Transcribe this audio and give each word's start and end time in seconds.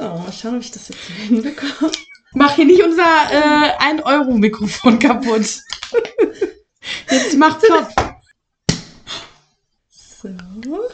So, 0.00 0.06
mal 0.06 0.32
schauen, 0.32 0.56
ob 0.56 0.62
ich 0.62 0.70
das 0.70 0.88
jetzt 0.88 1.00
hinbekomme. 1.28 1.92
Mach 2.32 2.54
hier 2.54 2.64
nicht 2.64 2.82
unser 2.82 3.02
äh, 3.02 3.76
1-Euro-Mikrofon 3.92 4.98
kaputt. 4.98 5.60
Jetzt 7.10 7.36
mach 7.36 7.58
Zopf. 7.58 7.92
So. 9.90 10.88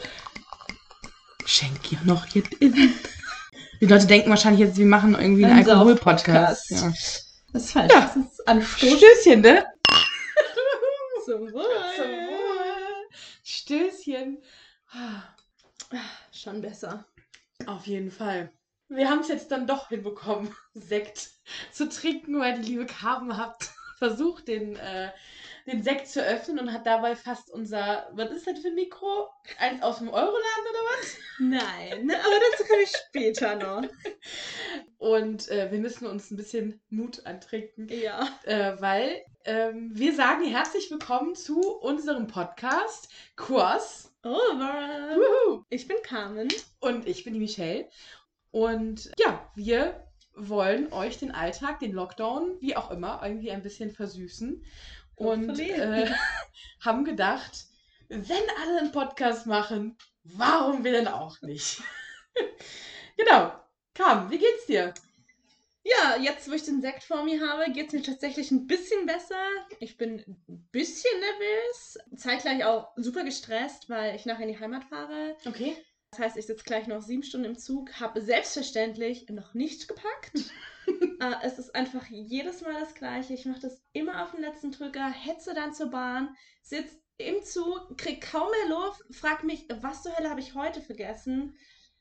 Schenk 1.45 1.85
hier 1.85 1.99
noch 2.03 2.27
jetzt 2.35 2.53
in. 2.55 2.93
Die 3.79 3.85
Leute 3.85 4.07
denken 4.07 4.29
wahrscheinlich 4.29 4.67
jetzt, 4.67 4.77
wir 4.77 4.85
machen 4.85 5.15
irgendwie 5.15 5.45
einen 5.45 5.59
Ein 5.59 5.69
Alkohol-Podcast. 5.69 6.69
Ja. 6.71 6.91
Das 7.53 7.63
ist 7.63 7.71
falsch. 7.71 7.93
Ja. 7.93 8.01
Das 8.01 8.15
ist 8.17 8.45
Anstoß. 8.45 8.97
Stößchen, 8.97 9.39
ne? 9.39 9.65
Zum 11.23 11.53
Wohl. 11.53 11.63
Stößchen. 13.41 14.39
Schon 16.33 16.61
besser. 16.61 17.05
Auf 17.67 17.87
jeden 17.87 18.11
Fall. 18.11 18.51
Wir 18.89 19.09
haben 19.09 19.19
es 19.19 19.27
jetzt 19.27 19.51
dann 19.51 19.67
doch 19.67 19.89
hinbekommen, 19.89 20.55
Sekt 20.73 21.29
zu 21.71 21.89
trinken, 21.89 22.39
weil 22.39 22.59
die 22.61 22.69
liebe 22.71 22.85
Carmen 22.85 23.37
hat 23.37 23.69
versucht, 23.97 24.47
den, 24.47 24.75
äh, 24.75 25.11
den 25.65 25.83
Sekt 25.83 26.07
zu 26.07 26.23
öffnen 26.23 26.59
und 26.59 26.71
hat 26.71 26.85
dabei 26.85 27.15
fast 27.15 27.51
unser, 27.51 28.07
was 28.13 28.31
ist 28.31 28.47
das 28.47 28.59
für 28.59 28.67
ein 28.69 28.75
Mikro? 28.75 29.27
Eins 29.57 29.81
aus 29.81 29.97
dem 29.97 30.07
Euroladen 30.07 30.65
oder 30.69 30.79
was? 30.91 31.17
Nein, 31.39 32.11
aber 32.11 32.39
dazu 32.51 32.63
komme 32.63 32.83
ich 32.83 32.91
später 32.95 33.55
noch. 33.55 33.83
Und 34.97 35.47
äh, 35.49 35.71
wir 35.71 35.77
müssen 35.79 36.07
uns 36.07 36.31
ein 36.31 36.37
bisschen 36.37 36.81
Mut 36.89 37.23
antrinken, 37.25 37.87
Ja. 37.89 38.27
äh, 38.43 38.75
weil 38.81 39.21
ähm, 39.45 39.91
wir 39.93 40.15
sagen 40.15 40.43
herzlich 40.45 40.89
willkommen 40.89 41.35
zu 41.35 41.61
unserem 41.61 42.25
Podcast 42.27 43.07
Kurs. 43.35 44.11
Over. 44.23 45.63
Ich 45.69 45.87
bin 45.87 45.97
Carmen. 46.01 46.47
Und 46.79 47.07
ich 47.07 47.23
bin 47.23 47.33
die 47.33 47.39
Michelle. 47.39 47.87
Und 48.51 49.11
ja, 49.17 49.51
wir 49.55 50.07
wollen 50.33 50.93
euch 50.93 51.17
den 51.17 51.31
Alltag, 51.31 51.79
den 51.79 51.93
Lockdown, 51.93 52.57
wie 52.61 52.75
auch 52.75 52.91
immer, 52.91 53.21
irgendwie 53.23 53.51
ein 53.51 53.63
bisschen 53.63 53.91
versüßen. 53.91 54.63
Und 55.15 55.59
äh, 55.59 56.09
haben 56.79 57.03
gedacht, 57.03 57.65
wenn 58.09 58.43
alle 58.61 58.79
einen 58.79 58.91
Podcast 58.91 59.47
machen, 59.47 59.97
warum 60.23 60.83
wir 60.83 60.91
denn 60.91 61.07
auch 61.07 61.41
nicht? 61.41 61.81
genau. 63.17 63.51
Kam, 63.93 64.29
wie 64.29 64.37
geht's 64.37 64.67
dir? 64.67 64.93
Ja, 65.83 66.17
jetzt, 66.17 66.49
wo 66.49 66.53
ich 66.53 66.63
den 66.63 66.81
Sekt 66.81 67.03
vor 67.03 67.23
mir 67.23 67.39
habe, 67.41 67.71
geht 67.71 67.87
es 67.87 67.93
mir 67.93 68.01
tatsächlich 68.03 68.51
ein 68.51 68.67
bisschen 68.67 69.05
besser. 69.05 69.41
Ich 69.79 69.97
bin 69.97 70.19
ein 70.47 70.67
bisschen 70.71 71.19
nervös, 71.19 71.97
zeitgleich 72.15 72.65
auch 72.65 72.89
super 72.97 73.23
gestresst, 73.23 73.89
weil 73.89 74.15
ich 74.15 74.25
nachher 74.25 74.43
in 74.43 74.53
die 74.53 74.59
Heimat 74.59 74.83
fahre. 74.83 75.35
Okay. 75.45 75.77
Das 76.11 76.19
heißt, 76.19 76.37
ich 76.37 76.45
sitze 76.45 76.63
gleich 76.63 76.87
noch 76.87 77.01
sieben 77.01 77.23
Stunden 77.23 77.47
im 77.47 77.57
Zug, 77.57 77.99
habe 77.99 78.21
selbstverständlich 78.21 79.27
noch 79.29 79.53
nicht 79.53 79.87
gepackt. 79.87 80.51
äh, 81.19 81.33
es 81.43 81.59
ist 81.59 81.75
einfach 81.75 82.05
jedes 82.07 82.61
Mal 82.61 82.79
das 82.79 82.95
Gleiche. 82.95 83.33
Ich 83.33 83.45
mache 83.45 83.59
das 83.59 83.81
immer 83.91 84.23
auf 84.23 84.31
den 84.31 84.41
letzten 84.41 84.71
Drücker, 84.71 85.09
hetze 85.09 85.53
dann 85.53 85.73
zur 85.73 85.87
Bahn, 85.87 86.35
sitze 86.61 86.97
im 87.17 87.43
Zug, 87.43 87.97
krieg 87.97 88.21
kaum 88.21 88.49
mehr 88.49 88.77
Luft, 88.77 89.03
frag 89.11 89.43
mich, 89.43 89.65
was 89.81 90.03
zur 90.03 90.15
Hölle 90.17 90.29
habe 90.29 90.39
ich 90.39 90.55
heute 90.55 90.81
vergessen? 90.81 91.57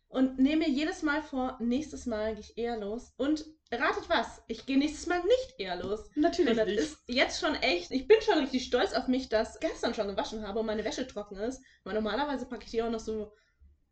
Und 0.08 0.38
nehme 0.38 0.66
mir 0.66 0.70
jedes 0.70 1.02
Mal 1.02 1.20
vor, 1.20 1.56
nächstes 1.60 2.06
Mal 2.06 2.34
gehe 2.34 2.41
ich 2.41 2.56
eher 2.56 2.78
los. 2.78 3.12
Und 3.16 3.44
ratet 3.72 4.08
was, 4.08 4.41
ich 4.46 4.64
gehe 4.64 4.78
nächstes 4.78 5.08
Mal 5.08 5.20
nicht 5.24 5.54
eher 5.58 5.76
los. 5.76 6.08
Natürlich 6.14 6.50
Und 6.52 6.56
das 6.58 6.66
nicht. 6.66 6.78
ist 6.78 6.98
jetzt 7.08 7.41
schon 7.41 7.56
echt, 7.56 7.91
ich 7.91 8.06
bin 8.06 8.20
schon 8.22 8.38
richtig 8.38 8.64
stolz 8.64 8.92
auf 8.92 9.08
mich, 9.08 9.28
dass 9.28 9.56
ich 9.56 9.60
gestern 9.68 9.94
schon 9.94 10.06
gewaschen 10.06 10.46
habe 10.46 10.60
und 10.60 10.66
meine 10.66 10.84
Wäsche 10.84 11.08
trocken 11.08 11.36
ist. 11.38 11.60
Weil 11.82 11.94
normalerweise 11.94 12.46
packe 12.46 12.66
ich 12.66 12.70
die 12.70 12.82
auch 12.82 12.91
noch 12.91 13.00
so 13.00 13.32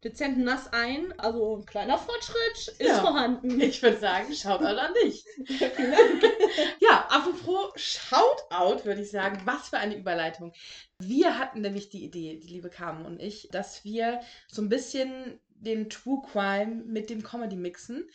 dezent 0.05 0.39
nass 0.39 0.73
ein. 0.73 1.13
Also 1.19 1.57
ein 1.57 1.67
kleiner 1.67 1.99
Fortschritt 1.99 2.69
ist 2.79 2.81
Ja. 2.81 3.01
vorhanden. 3.01 3.61
Ich 3.61 3.83
würde 3.83 3.99
sagen, 3.99 4.33
Shoutout 4.35 4.79
an 4.79 4.93
dich. 5.03 5.25
Vielen 5.47 6.21
Dank. 6.21 6.33
Ja, 6.81 7.07
apropos 7.11 7.73
Shoutout, 7.77 8.85
würde 8.85 9.03
ich 9.03 9.11
sagen. 9.11 9.41
Was 9.45 9.71
für 9.71 9.79
eine 9.79 9.97
Überleitung. 9.97 10.53
Wir 10.99 11.39
hatten 11.39 11.61
nämlich 11.63 11.89
die 11.89 12.05
Idee, 12.05 12.39
die 12.39 12.49
liebe 12.49 12.71
Carmen 12.71 13.05
und 13.07 13.21
ich, 13.21 13.49
dass 13.51 13.85
wir 13.85 14.21
so 14.49 14.63
ein 14.63 14.69
bisschen 14.69 15.41
den 15.49 15.89
True 15.89 16.23
Crime 16.31 16.83
mit 16.85 17.11
dem 17.11 17.23
Comedy 17.23 17.57
mixen. 17.57 18.09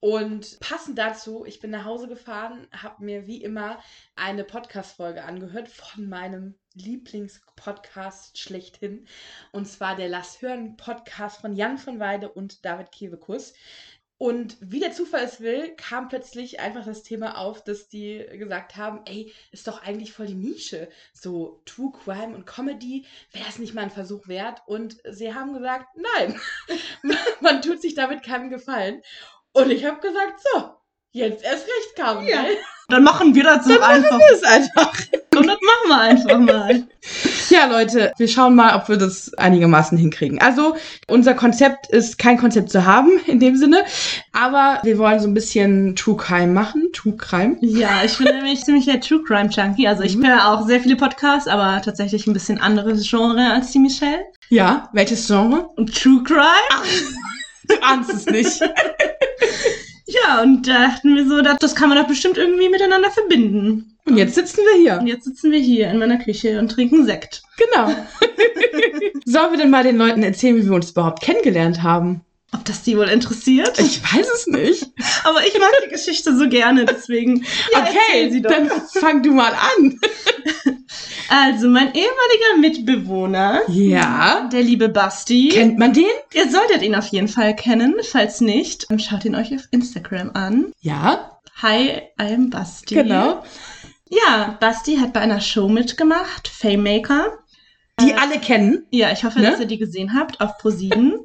Und 0.00 0.60
passend 0.60 0.98
dazu, 0.98 1.44
ich 1.46 1.60
bin 1.60 1.70
nach 1.70 1.86
Hause 1.86 2.08
gefahren, 2.08 2.66
habe 2.72 3.02
mir 3.04 3.26
wie 3.26 3.42
immer 3.42 3.78
eine 4.16 4.44
Podcast-Folge 4.44 5.24
angehört 5.24 5.68
von 5.68 6.08
meinem 6.08 6.58
Lieblingspodcast 6.74 8.38
schlechthin. 8.38 9.06
Und 9.52 9.66
zwar 9.66 9.96
der 9.96 10.08
Lass 10.08 10.42
hören 10.42 10.76
Podcast 10.76 11.40
von 11.40 11.54
Jan 11.54 11.78
von 11.78 12.00
Weide 12.00 12.30
und 12.30 12.64
David 12.64 12.92
Kebekus. 12.92 13.54
Und 14.16 14.56
wie 14.60 14.78
der 14.78 14.92
Zufall 14.92 15.24
es 15.24 15.40
will, 15.40 15.74
kam 15.76 16.08
plötzlich 16.08 16.60
einfach 16.60 16.84
das 16.84 17.02
Thema 17.02 17.36
auf, 17.36 17.64
dass 17.64 17.88
die 17.88 18.24
gesagt 18.32 18.76
haben, 18.76 19.00
ey, 19.06 19.32
ist 19.50 19.66
doch 19.66 19.82
eigentlich 19.82 20.12
voll 20.12 20.26
die 20.26 20.34
Nische. 20.34 20.88
So 21.12 21.60
True 21.64 21.92
Crime 21.92 22.34
und 22.34 22.46
Comedy, 22.46 23.06
wäre 23.32 23.44
das 23.44 23.58
nicht 23.58 23.74
mal 23.74 23.82
ein 23.82 23.90
Versuch 23.90 24.28
wert? 24.28 24.62
Und 24.66 24.96
sie 25.10 25.34
haben 25.34 25.52
gesagt, 25.52 25.88
nein, 25.96 26.40
man 27.40 27.60
tut 27.60 27.82
sich 27.82 27.94
damit 27.94 28.22
keinen 28.22 28.50
Gefallen. 28.50 29.02
Und 29.52 29.70
ich 29.70 29.84
habe 29.84 30.00
gesagt, 30.00 30.40
so, 30.52 30.74
jetzt 31.10 31.44
erst 31.44 31.66
recht 31.66 31.96
kam. 31.96 32.24
Ja. 32.26 32.46
Dann 32.88 33.02
machen 33.02 33.34
wir 33.34 33.44
das 33.44 33.66
doch 33.66 33.80
einfach. 33.80 34.18
Das 34.18 34.30
ist 34.32 34.46
einfach. 34.46 34.96
Und 35.36 35.46
das 35.46 35.58
machen 35.60 35.88
wir 35.88 36.00
einfach 36.00 36.38
mal. 36.38 36.82
Ja, 37.50 37.66
Leute, 37.66 38.12
wir 38.16 38.28
schauen 38.28 38.54
mal, 38.54 38.74
ob 38.76 38.88
wir 38.88 38.96
das 38.96 39.34
einigermaßen 39.34 39.98
hinkriegen. 39.98 40.40
Also, 40.40 40.76
unser 41.06 41.34
Konzept 41.34 41.88
ist 41.88 42.18
kein 42.18 42.38
Konzept 42.38 42.70
zu 42.70 42.84
haben 42.84 43.10
in 43.26 43.40
dem 43.40 43.56
Sinne, 43.56 43.84
aber 44.32 44.80
wir 44.82 44.98
wollen 44.98 45.20
so 45.20 45.28
ein 45.28 45.34
bisschen 45.34 45.94
True 45.96 46.16
Crime 46.16 46.52
machen. 46.52 46.88
True 46.92 47.16
Crime. 47.16 47.56
Ja, 47.60 48.02
ich 48.04 48.16
bin 48.16 48.26
nämlich 48.26 48.64
ziemlich 48.64 48.86
der 48.86 49.00
True 49.00 49.22
Crime 49.22 49.50
Junkie. 49.50 49.86
Also 49.86 50.02
ich 50.02 50.16
höre 50.16 50.48
auch 50.48 50.66
sehr 50.66 50.80
viele 50.80 50.96
Podcasts, 50.96 51.48
aber 51.48 51.82
tatsächlich 51.82 52.26
ein 52.26 52.32
bisschen 52.32 52.58
anderes 52.58 53.08
Genre 53.08 53.52
als 53.52 53.70
die 53.72 53.80
Michelle. 53.80 54.24
Ja, 54.48 54.88
welches 54.92 55.26
Genre? 55.26 55.68
Und 55.76 55.94
True 55.94 56.22
Crime? 56.22 56.84
Du 57.68 57.74
ahnst 57.82 58.12
es 58.12 58.26
nicht. 58.26 58.60
Ja, 60.06 60.42
und 60.42 60.68
da 60.68 60.88
dachten 60.88 61.16
wir 61.16 61.26
so, 61.26 61.40
das 61.40 61.74
kann 61.74 61.88
man 61.88 61.98
doch 61.98 62.06
bestimmt 62.06 62.36
irgendwie 62.36 62.68
miteinander 62.68 63.10
verbinden. 63.10 63.93
Und 64.06 64.16
jetzt 64.18 64.34
sitzen 64.34 64.58
wir 64.58 64.80
hier. 64.82 64.98
Und 65.00 65.06
jetzt 65.06 65.24
sitzen 65.24 65.50
wir 65.50 65.58
hier 65.60 65.88
in 65.90 65.98
meiner 65.98 66.18
Küche 66.18 66.58
und 66.58 66.70
trinken 66.70 67.06
Sekt. 67.06 67.42
Genau. 67.56 67.88
Sollen 69.24 69.52
wir 69.52 69.58
denn 69.58 69.70
mal 69.70 69.82
den 69.84 69.96
Leuten 69.96 70.22
erzählen, 70.22 70.56
wie 70.56 70.64
wir 70.66 70.74
uns 70.74 70.90
überhaupt 70.90 71.22
kennengelernt 71.22 71.82
haben? 71.82 72.20
Ob 72.52 72.64
das 72.66 72.82
die 72.82 72.96
wohl 72.96 73.08
interessiert? 73.08 73.80
Ich 73.80 74.00
weiß 74.02 74.26
es 74.32 74.46
nicht. 74.46 74.86
Aber 75.24 75.44
ich 75.46 75.58
mag 75.58 75.70
die 75.86 75.90
Geschichte 75.90 76.36
so 76.36 76.48
gerne, 76.48 76.84
deswegen. 76.84 77.44
Ja, 77.72 77.82
okay, 77.88 78.40
dann 78.42 78.70
fang 79.00 79.22
du 79.22 79.32
mal 79.32 79.52
an. 79.76 79.98
Also, 81.30 81.68
mein 81.68 81.88
ehemaliger 81.94 82.58
Mitbewohner, 82.60 83.62
Ja. 83.68 84.48
der 84.52 84.62
liebe 84.62 84.90
Basti. 84.90 85.48
Kennt 85.48 85.78
man 85.78 85.92
den? 85.94 86.04
Ihr 86.34 86.48
solltet 86.50 86.82
ihn 86.82 86.94
auf 86.94 87.06
jeden 87.08 87.28
Fall 87.28 87.56
kennen. 87.56 87.94
Falls 88.02 88.42
nicht, 88.42 88.90
dann 88.90 89.00
schaut 89.00 89.24
ihn 89.24 89.34
euch 89.34 89.52
auf 89.54 89.62
Instagram 89.70 90.30
an. 90.34 90.72
Ja, 90.80 91.40
Hi, 91.62 92.02
I'm 92.18 92.50
Basti. 92.50 92.94
genau. 92.94 93.42
Ja, 94.14 94.56
Basti 94.60 94.96
hat 94.96 95.12
bei 95.12 95.20
einer 95.20 95.40
Show 95.40 95.68
mitgemacht, 95.68 96.46
Fame-Maker. 96.48 97.38
Die 98.00 98.10
Äh, 98.10 98.14
alle 98.14 98.38
kennen. 98.38 98.86
Ja, 98.90 99.10
ich 99.12 99.24
hoffe, 99.24 99.40
Ne? 99.40 99.50
dass 99.50 99.60
ihr 99.60 99.66
die 99.66 99.78
gesehen 99.78 100.14
habt 100.14 100.40
auf 100.40 100.58
ProSieben. 100.58 101.20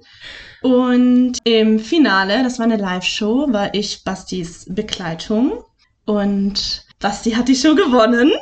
Und 0.61 1.37
im 1.43 1.79
Finale, 1.79 2.43
das 2.43 2.59
war 2.59 2.65
eine 2.65 2.77
Live-Show, 2.77 3.51
war 3.51 3.73
ich 3.73 4.03
Bastis 4.03 4.65
Begleitung. 4.69 5.63
Und 6.05 6.85
Basti 6.99 7.31
hat 7.31 7.47
die 7.47 7.55
Show 7.55 7.75
gewonnen. 7.75 8.31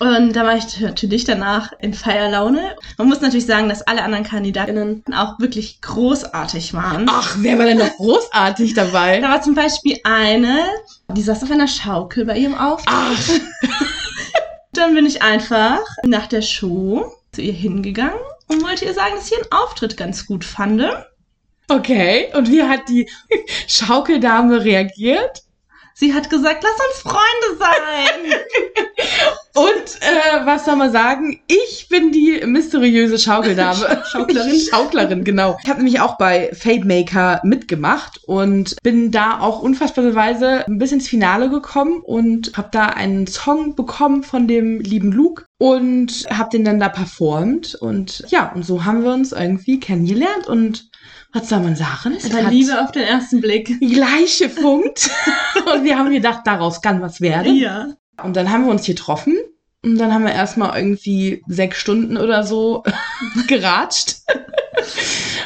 Und 0.00 0.34
da 0.34 0.44
war 0.44 0.56
ich 0.56 0.78
natürlich 0.80 1.24
danach 1.24 1.72
in 1.80 1.92
Feierlaune. 1.92 2.76
Man 2.98 3.08
muss 3.08 3.20
natürlich 3.20 3.46
sagen, 3.46 3.68
dass 3.68 3.82
alle 3.82 4.02
anderen 4.02 4.24
KandidatInnen 4.24 5.02
auch 5.12 5.40
wirklich 5.40 5.80
großartig 5.80 6.72
waren. 6.72 7.06
Ach, 7.10 7.36
wer 7.38 7.58
war 7.58 7.66
denn 7.66 7.78
noch 7.78 7.96
großartig 7.96 8.74
dabei? 8.74 9.20
Da 9.20 9.30
war 9.30 9.42
zum 9.42 9.54
Beispiel 9.56 9.98
eine, 10.04 10.60
die 11.12 11.22
saß 11.22 11.42
auf 11.42 11.50
einer 11.50 11.66
Schaukel 11.66 12.26
bei 12.26 12.38
ihrem 12.38 12.54
Auftritt. 12.54 12.88
Ach, 12.88 13.18
Dann 14.72 14.94
bin 14.94 15.06
ich 15.06 15.22
einfach 15.22 15.80
nach 16.04 16.26
der 16.26 16.42
Show 16.42 17.12
zu 17.32 17.42
ihr 17.42 17.52
hingegangen 17.52 18.20
und 18.46 18.62
wollte 18.62 18.84
ihr 18.84 18.94
sagen, 18.94 19.16
dass 19.16 19.26
ich 19.26 19.36
ihren 19.36 19.50
Auftritt 19.50 19.96
ganz 19.96 20.26
gut 20.26 20.44
fand. 20.44 20.84
okay. 21.68 22.28
Und 22.34 22.48
wie 22.48 22.62
hat 22.62 22.88
die 22.88 23.10
Schaukeldame 23.66 24.64
reagiert? 24.64 25.42
Sie 26.00 26.14
hat 26.14 26.30
gesagt, 26.30 26.62
lass 26.62 26.86
uns 26.86 27.12
Freunde 27.12 27.58
sein. 27.58 28.40
Und 29.58 30.00
äh, 30.00 30.46
was 30.46 30.64
soll 30.64 30.76
man 30.76 30.92
sagen? 30.92 31.40
Ich 31.48 31.88
bin 31.88 32.12
die 32.12 32.40
mysteriöse 32.46 33.18
Schaukeldame. 33.18 34.04
Schauklerin. 34.12 34.60
Schauklerin, 34.70 35.24
genau. 35.24 35.58
Ich 35.60 35.68
habe 35.68 35.82
nämlich 35.82 36.00
auch 36.00 36.16
bei 36.16 36.52
Fade 36.54 36.84
Maker 36.84 37.40
mitgemacht 37.42 38.20
und 38.26 38.76
bin 38.84 39.10
da 39.10 39.40
auch 39.40 39.60
unfassbarerweise 39.60 40.64
bis 40.68 40.92
ins 40.92 41.08
Finale 41.08 41.50
gekommen 41.50 42.00
und 42.04 42.52
habe 42.56 42.68
da 42.70 42.86
einen 42.86 43.26
Song 43.26 43.74
bekommen 43.74 44.22
von 44.22 44.46
dem 44.46 44.78
lieben 44.78 45.10
Luke 45.10 45.46
und 45.58 46.26
habe 46.30 46.50
den 46.50 46.64
dann 46.64 46.78
da 46.78 46.88
performt. 46.88 47.74
Und 47.74 48.24
ja, 48.28 48.52
und 48.54 48.64
so 48.64 48.84
haben 48.84 49.02
wir 49.02 49.12
uns 49.12 49.32
irgendwie 49.32 49.80
kennengelernt 49.80 50.46
und 50.46 50.87
was 51.32 51.48
soll 51.48 51.60
man 51.60 51.76
sagen? 51.76 52.16
Es 52.16 52.32
hat 52.32 52.50
Liebe 52.50 52.80
auf 52.82 52.92
den 52.92 53.02
ersten 53.02 53.40
Blick. 53.40 53.78
gleich 53.80 54.38
gefunkt. 54.38 55.10
und 55.74 55.84
wir 55.84 55.98
haben 55.98 56.10
gedacht, 56.10 56.40
daraus 56.44 56.80
kann 56.80 57.00
was 57.00 57.20
werden. 57.20 57.56
Ja. 57.56 57.88
Und 58.22 58.36
dann 58.36 58.50
haben 58.50 58.64
wir 58.64 58.70
uns 58.70 58.84
hier 58.84 58.94
getroffen. 58.94 59.36
Und 59.84 59.98
dann 59.98 60.12
haben 60.12 60.24
wir 60.24 60.32
erstmal 60.32 60.76
irgendwie 60.76 61.42
sechs 61.46 61.78
Stunden 61.78 62.16
oder 62.16 62.42
so 62.42 62.82
geratscht. 63.46 64.16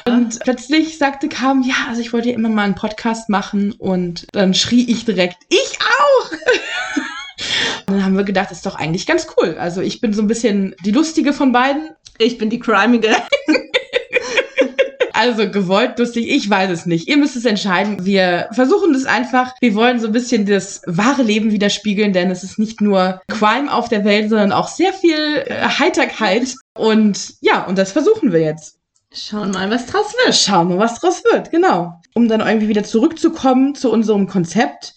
Und 0.07 0.39
plötzlich 0.41 0.97
sagte 0.97 1.29
Kam, 1.29 1.63
ja, 1.63 1.75
also 1.89 2.01
ich 2.01 2.13
wollte 2.13 2.31
ja 2.31 2.35
immer 2.35 2.49
mal 2.49 2.63
einen 2.63 2.75
Podcast 2.75 3.29
machen. 3.29 3.73
Und 3.73 4.27
dann 4.33 4.55
schrie 4.55 4.91
ich 4.91 5.05
direkt, 5.05 5.39
ich 5.49 5.79
auch! 5.81 6.31
Und 7.87 7.97
dann 7.97 8.05
haben 8.05 8.17
wir 8.17 8.25
gedacht, 8.25 8.51
das 8.51 8.59
ist 8.59 8.67
doch 8.67 8.77
eigentlich 8.77 9.07
ganz 9.07 9.27
cool. 9.37 9.57
Also 9.59 9.81
ich 9.81 10.01
bin 10.01 10.15
so 10.15 10.23
ein 10.23 10.29
bisschen 10.29 10.75
die 10.85 10.93
lustige 10.93 11.33
von 11.33 11.53
beiden. 11.53 11.91
Ich 12.19 12.39
bin 12.39 12.49
die 12.49 12.61
Crimige. 12.61 13.15
Also 15.23 15.49
gewollt, 15.49 16.01
lustig, 16.01 16.29
ich 16.29 16.51
weiß 16.51 16.69
es 16.69 16.85
nicht. 16.85 17.07
Ihr 17.07 17.17
müsst 17.17 17.37
es 17.37 17.45
entscheiden. 17.45 18.05
Wir 18.05 18.49
versuchen 18.51 18.93
das 18.93 19.05
einfach. 19.05 19.55
Wir 19.61 19.77
wollen 19.77 20.01
so 20.01 20.09
ein 20.09 20.13
bisschen 20.13 20.47
das 20.47 20.83
wahre 20.85 21.23
Leben 21.23 21.53
widerspiegeln, 21.53 22.13
denn 22.13 22.29
es 22.33 22.43
ist 22.43 22.59
nicht 22.59 22.81
nur 22.81 23.23
Crime 23.29 23.73
auf 23.73 23.89
der 23.89 24.05
Welt, 24.05 24.31
sondern 24.31 24.51
auch 24.51 24.67
sehr 24.67 24.93
viel 24.93 25.45
äh, 25.47 25.69
Heiterkeit. 25.79 26.57
Und 26.75 27.35
ja, 27.41 27.65
und 27.67 27.79
das 27.79 27.93
versuchen 27.93 28.33
wir 28.33 28.41
jetzt. 28.41 28.79
Schauen 29.13 29.51
mal, 29.51 29.71
was 29.71 29.87
draus 29.87 30.13
wird. 30.25 30.35
Schauen 30.35 30.71
wir, 30.71 30.79
was 30.79 30.99
draus 30.99 31.23
wird, 31.23 31.51
genau. 31.51 32.01
Um 32.15 32.29
dann 32.29 32.41
irgendwie 32.41 32.69
wieder 32.69 32.83
zurückzukommen 32.83 33.75
zu 33.75 33.93
unserem 33.93 34.27
Konzept, 34.27 34.95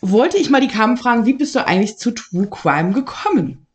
wollte 0.00 0.38
ich 0.38 0.50
mal 0.50 0.60
die 0.60 0.68
Carmen 0.68 0.96
fragen, 0.96 1.26
wie 1.26 1.32
bist 1.32 1.56
du 1.56 1.66
eigentlich 1.66 1.98
zu 1.98 2.12
True 2.12 2.46
Crime 2.46 2.92
gekommen? 2.92 3.66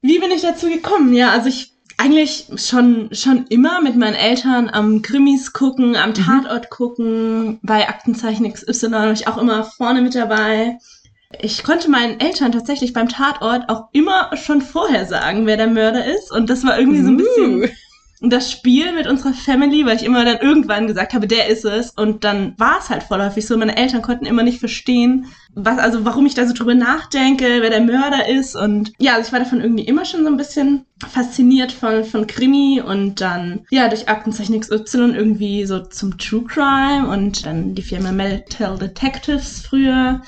Wie 0.00 0.18
bin 0.18 0.30
ich 0.30 0.40
dazu 0.40 0.68
gekommen? 0.68 1.12
Ja, 1.12 1.30
also 1.32 1.50
ich 1.50 1.69
eigentlich 2.00 2.46
schon, 2.56 3.10
schon 3.12 3.44
immer 3.48 3.82
mit 3.82 3.94
meinen 3.94 4.14
Eltern 4.14 4.70
am 4.70 5.02
Krimis 5.02 5.52
gucken, 5.52 5.96
am 5.96 6.14
Tatort 6.14 6.70
gucken, 6.70 7.58
bei 7.62 7.86
Aktenzeichen 7.90 8.50
XY 8.50 8.92
war 8.92 9.12
ich 9.12 9.28
auch 9.28 9.36
immer 9.36 9.64
vorne 9.64 10.00
mit 10.00 10.14
dabei. 10.14 10.78
Ich 11.42 11.62
konnte 11.62 11.90
meinen 11.90 12.18
Eltern 12.18 12.52
tatsächlich 12.52 12.94
beim 12.94 13.10
Tatort 13.10 13.68
auch 13.68 13.88
immer 13.92 14.34
schon 14.38 14.62
vorher 14.62 15.04
sagen, 15.04 15.46
wer 15.46 15.58
der 15.58 15.66
Mörder 15.66 16.06
ist. 16.06 16.32
Und 16.32 16.48
das 16.48 16.64
war 16.64 16.78
irgendwie 16.78 17.02
so 17.02 17.08
ein 17.08 17.16
bisschen 17.18 17.70
Uh. 18.22 18.28
das 18.28 18.50
Spiel 18.50 18.92
mit 18.92 19.06
unserer 19.06 19.34
Family, 19.34 19.84
weil 19.84 19.96
ich 19.96 20.04
immer 20.04 20.24
dann 20.24 20.38
irgendwann 20.38 20.86
gesagt 20.86 21.12
habe, 21.12 21.26
der 21.26 21.48
ist 21.48 21.66
es. 21.66 21.90
Und 21.90 22.24
dann 22.24 22.54
war 22.56 22.78
es 22.78 22.88
halt 22.88 23.02
vorläufig 23.02 23.46
so. 23.46 23.58
Meine 23.58 23.76
Eltern 23.76 24.00
konnten 24.00 24.24
immer 24.24 24.42
nicht 24.42 24.58
verstehen, 24.58 25.26
was, 25.54 25.78
also 25.78 26.06
warum 26.06 26.24
ich 26.24 26.34
da 26.34 26.46
so 26.46 26.54
drüber 26.54 26.74
nachdenke, 26.74 27.58
wer 27.60 27.70
der 27.70 27.82
Mörder 27.82 28.26
ist. 28.26 28.56
Und 28.56 28.92
ja, 28.98 29.16
also 29.16 29.26
ich 29.26 29.32
war 29.32 29.40
davon 29.40 29.60
irgendwie 29.60 29.84
immer 29.84 30.06
schon 30.06 30.22
so 30.22 30.28
ein 30.28 30.38
bisschen 30.38 30.86
fasziniert 31.08 31.72
von, 31.72 32.04
von 32.04 32.26
Krimi 32.26 32.80
und 32.84 33.20
dann, 33.20 33.60
ja, 33.70 33.88
durch 33.88 34.08
Aktenzeichen 34.08 34.60
XY 34.60 35.12
irgendwie 35.14 35.64
so 35.66 35.80
zum 35.80 36.18
True 36.18 36.44
Crime 36.44 37.08
und 37.08 37.46
dann 37.46 37.74
die 37.74 37.82
Firma 37.82 38.12
Metal 38.12 38.78
Detectives 38.78 39.62
früher 39.66 40.20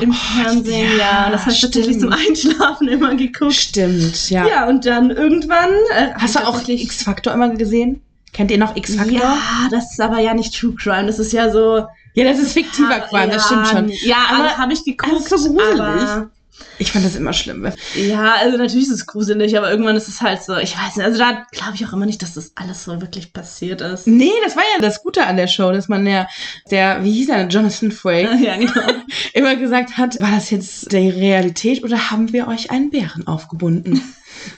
im 0.00 0.12
Fernsehen. 0.12 0.90
Oh, 0.94 0.98
ja, 0.98 1.04
Ja, 1.20 1.26
und 1.26 1.32
das 1.32 1.42
habe 1.42 1.52
ich 1.52 1.60
tatsächlich 1.60 2.00
zum. 2.00 2.12
Einschlafen 2.12 2.88
immer 2.88 3.14
geguckt. 3.14 3.54
Stimmt, 3.54 4.30
ja. 4.30 4.46
Ja, 4.46 4.68
und 4.68 4.84
dann 4.86 5.10
irgendwann. 5.10 5.70
Äh, 5.96 6.08
Hast 6.14 6.34
du 6.34 6.40
auch 6.46 6.66
X-Factor 6.66 7.32
immer 7.32 7.50
gesehen? 7.50 8.00
Kennt 8.32 8.50
ihr 8.50 8.58
noch 8.58 8.76
X-Factor? 8.76 9.18
Ja, 9.18 9.38
das 9.70 9.92
ist 9.92 10.00
aber 10.00 10.18
ja 10.20 10.34
nicht 10.34 10.54
True 10.58 10.74
Crime. 10.74 11.06
Das 11.06 11.18
ist 11.18 11.32
ja 11.32 11.50
so. 11.50 11.86
Ja, 12.14 12.24
das 12.24 12.38
ist 12.40 12.52
fiktiver 12.52 13.00
Crime, 13.00 13.28
das 13.28 13.46
stimmt 13.46 13.68
schon. 13.68 13.88
Ja, 14.02 14.16
Aber 14.30 14.38
aber 14.44 14.58
habe 14.58 14.72
ich 14.72 14.84
geguckt. 14.84 15.12
das 15.30 15.32
ist 15.32 15.44
so 15.44 15.52
gruselig. 15.54 15.80
aber, 15.80 16.30
Ich 16.78 16.92
fand 16.92 17.04
das 17.04 17.16
immer 17.16 17.32
schlimm. 17.32 17.70
ja, 17.96 18.34
also 18.40 18.56
natürlich 18.56 18.86
ist 18.86 18.94
es 18.94 19.06
gruselig, 19.06 19.56
aber 19.58 19.70
irgendwann 19.70 19.96
ist 19.96 20.08
es 20.08 20.20
halt 20.20 20.42
so, 20.42 20.56
ich 20.56 20.76
weiß 20.76 20.96
nicht, 20.96 21.04
also 21.04 21.18
da 21.18 21.44
glaube 21.50 21.74
ich 21.74 21.84
auch 21.86 21.92
immer 21.92 22.06
nicht, 22.06 22.22
dass 22.22 22.34
das 22.34 22.52
alles 22.54 22.84
so 22.84 23.00
wirklich 23.00 23.32
passiert 23.32 23.80
ist. 23.80 24.06
Nee, 24.06 24.30
das 24.44 24.56
war 24.56 24.62
ja 24.74 24.80
das 24.80 25.02
Gute 25.02 25.26
an 25.26 25.36
der 25.36 25.48
Show, 25.48 25.72
dass 25.72 25.88
man 25.88 26.06
ja, 26.06 26.28
der, 26.70 27.02
wie 27.02 27.12
hieß 27.12 27.30
er, 27.30 27.48
Jonathan 27.48 27.90
Frakes, 27.90 28.40
Ja, 28.40 28.56
genau. 28.56 28.72
immer 29.34 29.56
gesagt 29.56 29.96
hat, 29.96 30.20
war 30.20 30.30
das 30.30 30.50
jetzt 30.50 30.92
die 30.92 31.10
Realität 31.10 31.82
oder 31.82 32.10
haben 32.10 32.32
wir 32.32 32.48
euch 32.48 32.70
einen 32.70 32.90
Bären 32.90 33.26
aufgebunden? 33.26 34.00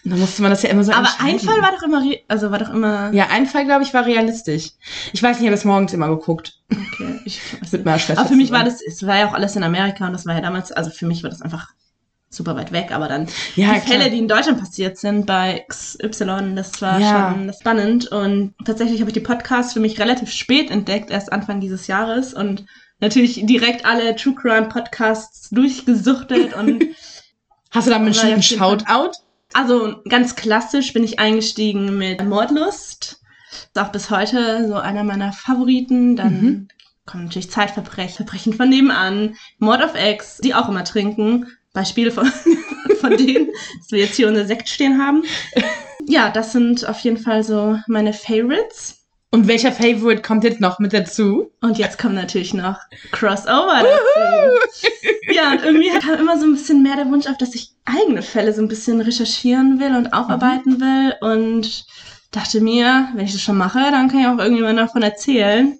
Und 0.04 0.10
dann 0.10 0.20
musste 0.20 0.42
man 0.42 0.50
das 0.50 0.62
ja 0.62 0.68
immer 0.68 0.84
so 0.84 0.92
Aber 0.92 1.08
ein. 1.20 1.38
Fall 1.38 1.62
war 1.62 1.72
doch 1.72 1.82
immer, 1.82 2.04
also 2.28 2.50
war 2.50 2.58
doch 2.58 2.68
immer. 2.68 3.12
Ja, 3.12 3.28
ein 3.30 3.46
Fall, 3.46 3.64
glaube 3.64 3.82
ich, 3.82 3.94
war 3.94 4.04
realistisch. 4.04 4.72
Ich 5.12 5.22
weiß 5.22 5.36
nicht, 5.36 5.42
ich 5.42 5.46
habe 5.46 5.56
das 5.56 5.64
morgens 5.64 5.94
immer 5.94 6.08
geguckt. 6.08 6.58
Okay, 6.70 7.18
ich 7.24 7.40
weiß 7.60 7.72
Mit 7.72 7.84
meiner 7.86 7.98
Schwester. 7.98 8.20
Aber 8.20 8.28
für 8.28 8.36
mich 8.36 8.50
war 8.50 8.62
das, 8.62 8.82
es 8.82 9.06
war 9.06 9.18
ja 9.18 9.28
auch 9.28 9.32
alles 9.32 9.56
in 9.56 9.62
Amerika 9.62 10.06
und 10.06 10.12
das 10.12 10.26
war 10.26 10.34
ja 10.34 10.42
damals, 10.42 10.70
also 10.70 10.90
für 10.90 11.06
mich 11.06 11.22
war 11.22 11.30
das 11.30 11.40
einfach 11.40 11.68
super 12.32 12.54
weit 12.56 12.70
weg, 12.72 12.92
aber 12.92 13.08
dann 13.08 13.26
Ja, 13.56 13.74
die 13.74 13.80
Fälle, 13.80 13.98
klar. 13.98 14.10
die 14.10 14.18
in 14.18 14.28
Deutschland 14.28 14.60
passiert 14.60 14.96
sind 14.96 15.26
bei 15.26 15.64
XY, 15.68 16.54
das 16.54 16.80
war 16.80 17.00
Ja. 17.00 17.34
schon 17.34 17.52
spannend. 17.52 18.06
Und 18.08 18.54
tatsächlich 18.64 19.00
habe 19.00 19.10
ich 19.10 19.14
die 19.14 19.20
Podcasts 19.20 19.72
für 19.72 19.80
mich 19.80 19.98
relativ 19.98 20.30
spät 20.30 20.70
entdeckt, 20.70 21.10
erst 21.10 21.32
Anfang 21.32 21.60
dieses 21.60 21.86
Jahres 21.88 22.32
und 22.32 22.64
natürlich 23.00 23.44
direkt 23.46 23.84
alle 23.84 24.14
True 24.14 24.34
Crime 24.34 24.68
Podcasts 24.68 25.50
durchgesuchtet 25.50 26.54
und 26.54 26.84
Hast 27.72 27.86
du 27.86 27.90
da 27.90 27.96
einen 27.96 28.12
Fall- 28.14 28.42
Shoutout? 28.42 29.12
also 29.52 30.00
ganz 30.08 30.34
klassisch 30.34 30.92
bin 30.92 31.04
ich 31.04 31.18
eingestiegen 31.20 31.96
mit 31.98 32.24
Mordlust. 32.24 33.20
Ist 33.52 33.78
auch 33.78 33.90
bis 33.92 34.10
heute 34.10 34.66
so 34.68 34.74
einer 34.74 35.04
meiner 35.04 35.32
Favoriten. 35.32 36.16
Dann 36.16 36.40
Mhm. 36.42 36.68
kommen 37.06 37.24
natürlich 37.24 37.50
Zeitverbrechen, 37.50 38.16
Verbrechen 38.16 38.54
von 38.54 38.68
nebenan, 38.68 39.36
Mord 39.58 39.84
of 39.84 39.94
Ex, 39.94 40.38
die 40.38 40.54
auch 40.54 40.68
immer 40.68 40.82
trinken. 40.84 41.46
Beispiele 41.72 42.10
von, 42.10 42.26
von 43.00 43.16
denen, 43.16 43.48
dass 43.78 43.90
wir 43.90 44.00
jetzt 44.00 44.16
hier 44.16 44.28
unser 44.28 44.46
Sekt 44.46 44.68
stehen 44.68 45.04
haben. 45.04 45.22
Ja, 46.06 46.30
das 46.30 46.52
sind 46.52 46.88
auf 46.88 46.98
jeden 47.00 47.18
Fall 47.18 47.42
so 47.44 47.78
meine 47.86 48.12
Favorites. 48.12 48.96
Und 49.32 49.46
welcher 49.46 49.70
Favorite 49.70 50.22
kommt 50.22 50.42
jetzt 50.42 50.60
noch 50.60 50.80
mit 50.80 50.92
dazu? 50.92 51.52
Und 51.60 51.78
jetzt 51.78 51.98
kommt 51.98 52.16
natürlich 52.16 52.52
noch 52.52 52.78
Crossover 53.12 53.84
dazu. 53.84 54.88
Ja, 55.32 55.52
und 55.52 55.62
irgendwie 55.62 55.90
kam 56.00 56.18
immer 56.18 56.36
so 56.36 56.46
ein 56.46 56.54
bisschen 56.54 56.82
mehr 56.82 56.96
der 56.96 57.08
Wunsch 57.08 57.28
auf, 57.28 57.36
dass 57.36 57.54
ich 57.54 57.70
eigene 57.84 58.22
Fälle 58.22 58.52
so 58.52 58.60
ein 58.60 58.66
bisschen 58.66 59.00
recherchieren 59.00 59.78
will 59.78 59.94
und 59.94 60.12
aufarbeiten 60.12 60.80
will. 60.80 61.14
Und 61.20 61.84
dachte 62.32 62.60
mir, 62.60 63.08
wenn 63.14 63.24
ich 63.24 63.32
das 63.32 63.42
schon 63.42 63.56
mache, 63.56 63.78
dann 63.78 64.08
kann 64.08 64.20
ja 64.20 64.34
auch 64.34 64.38
irgendjemand 64.38 64.80
davon 64.80 65.02
erzählen. 65.02 65.78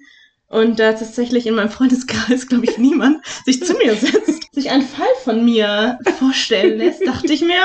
Und 0.51 0.81
da 0.81 0.93
tatsächlich 0.93 1.47
in 1.47 1.55
meinem 1.55 1.71
Freundeskreis, 1.71 2.49
glaube 2.49 2.65
ich, 2.65 2.77
niemand 2.77 3.25
sich 3.45 3.65
zu 3.65 3.73
mir 3.75 3.95
setzt, 3.95 4.53
sich 4.53 4.69
einen 4.71 4.83
Fall 4.83 5.07
von 5.23 5.45
mir 5.45 5.99
vorstellen 6.19 6.77
lässt, 6.79 7.07
dachte 7.07 7.33
ich 7.33 7.41
mir, 7.43 7.61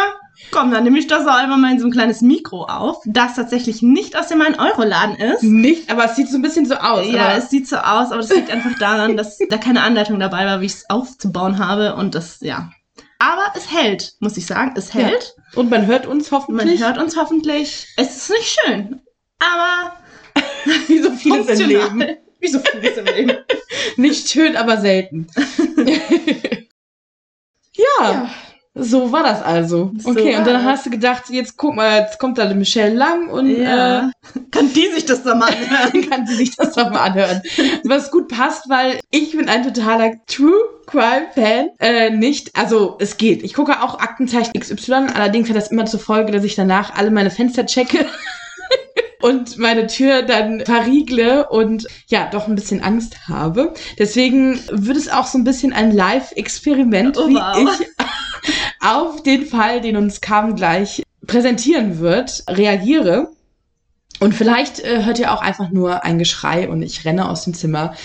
komm, 0.52 0.70
dann 0.70 0.84
nehme 0.84 1.00
ich 1.00 1.08
das 1.08 1.26
auch 1.26 1.34
einfach 1.34 1.58
mal 1.58 1.72
in 1.72 1.80
so 1.80 1.88
ein 1.88 1.92
kleines 1.92 2.22
Mikro 2.22 2.66
auf, 2.66 2.98
das 3.06 3.36
tatsächlich 3.36 3.82
nicht 3.82 4.16
aus 4.16 4.28
dem 4.28 4.40
1-Euro-Laden 4.42 5.16
ist. 5.16 5.42
Nicht, 5.42 5.90
aber 5.90 6.06
es 6.06 6.16
sieht 6.16 6.30
so 6.30 6.38
ein 6.38 6.44
bisschen 6.44 6.68
so 6.68 6.76
aus. 6.76 7.08
Ja, 7.08 7.26
aber 7.26 7.38
es 7.38 7.50
sieht 7.50 7.68
so 7.68 7.78
aus, 7.78 8.12
aber 8.12 8.18
das 8.22 8.30
liegt 8.30 8.52
einfach 8.52 8.78
daran, 8.78 9.18
dass 9.18 9.40
da 9.50 9.58
keine 9.58 9.82
Anleitung 9.82 10.20
dabei 10.20 10.46
war, 10.46 10.62
wie 10.62 10.68
ich 10.68 10.74
es 10.74 10.90
aufzubauen 10.90 11.58
habe 11.58 11.96
und 11.96 12.14
das, 12.14 12.38
ja. 12.42 12.70
Aber 13.18 13.46
es 13.56 13.72
hält, 13.72 14.14
muss 14.20 14.38
ich 14.38 14.46
sagen. 14.46 14.74
Es 14.78 14.94
Ja. 14.94 15.02
hält. 15.06 15.36
Und 15.56 15.72
man 15.72 15.88
hört 15.88 16.06
uns 16.06 16.30
Man 16.30 16.42
hoffentlich. 16.42 16.84
hört 16.84 17.00
uns 17.00 17.18
hoffentlich. 17.18 17.88
Es 17.98 18.16
ist 18.16 18.30
nicht 18.30 18.60
schön, 18.64 19.02
aber 19.40 19.94
wie 20.88 21.00
so 21.02 21.10
vieles 21.12 21.60
im. 21.60 21.68
Leben. 21.68 22.18
Wie 22.40 22.48
so 22.48 22.60
vieles 22.60 22.98
im 22.98 23.06
Leben. 23.06 23.34
Nicht 23.98 24.30
schön, 24.30 24.56
aber 24.56 24.78
selten. 24.78 25.28
ja, 27.74 28.30
so 28.78 29.10
war 29.14 29.24
das 29.24 29.42
also. 29.42 29.94
So 29.98 30.10
Okay, 30.10 30.36
und 30.36 30.46
dann 30.46 30.66
hast 30.66 30.86
du 30.86 30.90
gedacht, 30.90 31.24
jetzt 31.30 31.56
guck 31.56 31.76
mal, 31.76 32.02
jetzt 32.02 32.20
kommt 32.20 32.38
da 32.38 32.46
die 32.46 32.56
Michelle 32.56 32.94
Lang 32.94 33.30
und 33.30 33.50
Ja. 33.50 34.12
Kann 34.52 34.74
die 34.74 34.88
sich 34.92 35.06
das 35.06 35.24
doch 35.24 35.36
mal 35.36 35.48
anhören? 35.50 36.04
äh, 36.04 36.08
kann 36.08 36.28
sie 36.28 36.36
sich 36.36 36.56
das 36.58 36.74
doch 36.74 36.90
mal 36.90 37.00
anhören. 37.00 37.42
Was 37.86 38.12
gut 38.12 38.28
passt, 38.28 38.70
weil 38.70 39.00
ich 39.12 39.32
bin 39.32 39.48
ein 39.48 39.64
totaler 39.64 40.12
True 40.28 40.60
Crime 40.88 41.28
Fan. 41.34 41.70
Äh, 41.80 42.10
nicht, 42.10 42.52
also 42.58 42.98
es 43.00 43.16
geht. 43.16 43.44
Ich 43.44 43.54
gucke 43.54 43.82
auch 43.82 44.00
Aktenzeichen 44.00 44.52
XY, 44.60 45.08
allerdings 45.14 45.48
hat 45.48 45.56
das 45.56 45.72
immer 45.72 45.86
zur 45.86 46.02
Folge, 46.02 46.34
dass 46.34 46.44
ich 46.44 46.56
danach 46.56 46.96
alle 46.96 47.12
meine 47.12 47.32
Fenster 47.32 47.66
checke. 47.66 48.06
Und 49.26 49.58
meine 49.58 49.88
Tür 49.88 50.22
dann 50.22 50.64
verriegle 50.66 51.48
und 51.50 51.88
ja, 52.08 52.30
doch 52.32 52.48
ein 52.48 52.54
bisschen 52.56 52.84
Angst 52.84 53.28
habe. 53.28 53.74
Deswegen 53.98 54.60
wird 54.70 54.98
es 54.98 55.10
auch 55.10 55.26
so 55.26 55.38
ein 55.40 55.44
bisschen 55.44 55.74
ein 55.74 55.92
Live-Experiment, 55.92 57.18
Oh, 57.18 57.28
wie 57.28 57.34
wow. 57.36 57.58
ich 57.80 57.88
auf 58.82 59.24
den 59.24 59.46
Fall, 59.48 59.82
den 59.82 59.98
uns 59.98 60.22
Kam 60.22 60.56
gleich 60.56 61.02
präsentieren 61.26 61.98
wird, 62.00 62.44
reagiere. 62.48 63.30
Und 64.20 64.34
vielleicht 64.36 64.80
äh, 64.82 65.04
hört 65.04 65.18
ihr 65.18 65.34
auch 65.34 65.42
einfach 65.42 65.72
nur 65.72 66.04
ein 66.04 66.20
Geschrei 66.20 66.70
und 66.70 66.84
ich 66.84 67.04
renne 67.04 67.28
aus 67.28 67.44
dem 67.46 67.54
Zimmer. 67.56 67.96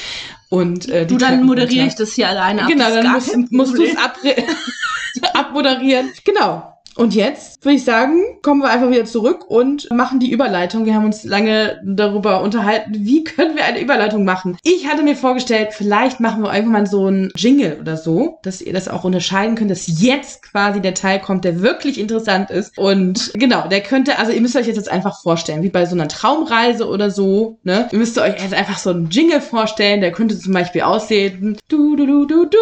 Und 0.48 0.88
äh, 0.88 1.06
Du, 1.06 1.18
dann 1.18 1.32
Treppen 1.32 1.46
moderiere 1.46 1.82
runter. 1.82 1.86
ich 1.86 1.94
das 1.96 2.12
hier 2.14 2.28
alleine 2.30 2.62
ab. 2.62 2.68
Genau, 2.68 2.88
dann 2.88 3.12
musst, 3.12 3.52
musst 3.52 3.76
du 3.76 3.84
es 3.84 3.94
abmoderieren. 5.34 6.10
Genau. 6.24 6.79
Und 7.00 7.14
jetzt 7.14 7.64
würde 7.64 7.76
ich 7.76 7.85
sagen, 7.85 8.21
kommen 8.42 8.61
wir 8.61 8.69
einfach 8.69 8.90
wieder 8.90 9.07
zurück 9.07 9.47
und 9.49 9.90
machen 9.90 10.21
die 10.21 10.30
Überleitung. 10.30 10.85
Wir 10.85 10.95
haben 10.95 11.07
uns 11.07 11.25
lange 11.25 11.80
darüber 11.83 12.42
unterhalten, 12.42 12.92
wie 12.95 13.25
können 13.25 13.57
wir 13.57 13.64
eine 13.64 13.80
Überleitung 13.80 14.26
machen. 14.26 14.59
Ich 14.64 14.87
hatte 14.87 15.02
mir 15.02 15.16
vorgestellt, 15.16 15.69
vielleicht 15.73 16.21
machen 16.21 16.42
wir 16.42 16.54
irgendwann 16.54 16.85
so 16.85 17.09
ein 17.09 17.33
Jingle 17.35 17.78
oder 17.80 17.97
so, 17.97 18.38
dass 18.42 18.61
ihr 18.61 18.75
das 18.75 18.87
auch 18.87 19.04
unterscheiden 19.04 19.54
könnt, 19.54 19.71
dass 19.71 20.02
jetzt 20.02 20.42
quasi 20.42 20.83
der 20.83 20.92
Teil 20.92 21.21
kommt, 21.21 21.47
der 21.47 21.62
wirklich 21.62 21.99
interessant 21.99 22.50
ist. 22.50 22.76
Und 22.76 23.33
genau, 23.33 23.66
der 23.66 23.80
könnte, 23.80 24.19
also 24.19 24.33
ihr 24.33 24.42
müsst 24.42 24.57
euch 24.57 24.66
jetzt 24.66 24.90
einfach 24.90 25.23
vorstellen, 25.23 25.62
wie 25.62 25.71
bei 25.71 25.87
so 25.87 25.95
einer 25.95 26.09
Traumreise 26.09 26.87
oder 26.87 27.11
so, 27.11 27.61
ne? 27.62 27.88
Ihr 27.92 27.99
müsst 27.99 28.19
euch 28.19 28.42
jetzt 28.42 28.52
einfach 28.52 28.76
so 28.76 28.90
einen 28.90 29.09
Jingle 29.09 29.40
vorstellen, 29.40 30.02
der 30.02 30.12
könnte 30.12 30.38
zum 30.38 30.52
Beispiel 30.52 30.83
aussehen, 30.83 31.57
du, 31.66 31.97
du, 31.97 32.04
du, 32.04 32.26
du, 32.26 32.45
du. 32.45 32.59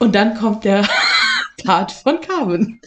Und 0.00 0.16
dann 0.16 0.34
kommt 0.34 0.64
der 0.64 0.82
Part 1.64 1.92
von 1.92 2.20
Carmen. 2.20 2.80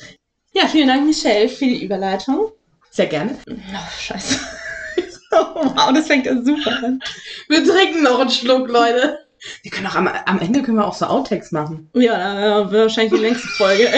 Ja, 0.54 0.68
vielen 0.68 0.88
Dank, 0.88 1.06
Michelle, 1.06 1.50
für 1.50 1.66
die 1.66 1.84
Überleitung. 1.84 2.52
Sehr 2.92 3.08
gerne. 3.08 3.38
Oh, 3.50 4.00
scheiße. 4.00 4.40
oh, 5.32 5.36
wow, 5.76 5.92
das 5.94 6.08
fängt 6.08 6.26
ja 6.26 6.42
super 6.42 6.72
an. 6.84 7.02
Wir 7.50 7.64
trinken 7.64 8.04
noch 8.04 8.20
einen 8.20 8.30
Schluck, 8.30 8.70
Leute. 8.70 9.20
Wir 9.62 9.72
können 9.72 9.88
auch 9.88 9.96
am, 9.96 10.08
am 10.08 10.40
Ende 10.40 10.64
können 10.64 10.78
wir 10.78 10.88
auch 10.88 10.94
so 10.94 11.06
Outtakes 11.06 11.52
machen. 11.52 11.90
Ja, 11.94 12.72
wird 12.72 12.84
wahrscheinlich 12.84 13.14
die 13.14 13.26
längste 13.26 13.48
Folge. 13.50 13.90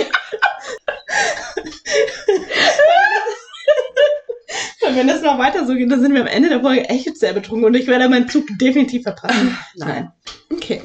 Und 4.82 4.96
wenn 4.96 5.08
das 5.08 5.22
noch 5.22 5.38
weiter 5.38 5.66
so 5.66 5.76
geht, 5.76 5.92
dann 5.92 6.02
sind 6.02 6.14
wir 6.14 6.22
am 6.22 6.28
Ende 6.28 6.50
der 6.50 6.62
Folge 6.62 6.90
echt 6.90 7.18
sehr 7.18 7.34
betrunken 7.34 7.66
und 7.66 7.76
ich 7.76 7.88
werde 7.88 8.10
meinen 8.10 8.28
Zug 8.28 8.46
definitiv 8.60 9.04
verpassen. 9.04 9.58
Nein. 9.76 10.12
Okay. 10.52 10.82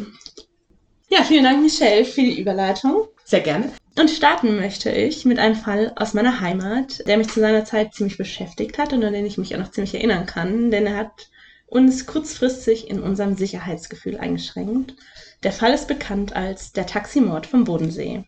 Ja, 1.08 1.24
vielen 1.24 1.44
Dank, 1.44 1.62
Michelle, 1.62 2.04
für 2.04 2.22
die 2.22 2.40
Überleitung. 2.40 3.08
Sehr 3.24 3.40
gerne. 3.40 3.72
Und 3.98 4.10
starten 4.10 4.56
möchte 4.56 4.90
ich 4.90 5.26
mit 5.26 5.38
einem 5.38 5.54
Fall 5.54 5.92
aus 5.96 6.14
meiner 6.14 6.40
Heimat, 6.40 7.06
der 7.06 7.18
mich 7.18 7.28
zu 7.28 7.40
seiner 7.40 7.64
Zeit 7.64 7.94
ziemlich 7.94 8.16
beschäftigt 8.16 8.78
hat 8.78 8.92
und 8.92 9.04
an 9.04 9.12
den 9.12 9.26
ich 9.26 9.36
mich 9.36 9.54
auch 9.54 9.58
noch 9.58 9.70
ziemlich 9.70 9.94
erinnern 9.94 10.24
kann, 10.24 10.70
denn 10.70 10.86
er 10.86 10.96
hat 10.96 11.28
uns 11.66 12.06
kurzfristig 12.06 12.88
in 12.88 13.02
unserem 13.02 13.36
Sicherheitsgefühl 13.36 14.16
eingeschränkt. 14.16 14.94
Der 15.42 15.52
Fall 15.52 15.74
ist 15.74 15.88
bekannt 15.88 16.34
als 16.34 16.72
der 16.72 16.86
Taximord 16.86 17.46
vom 17.46 17.64
Bodensee. 17.64 18.24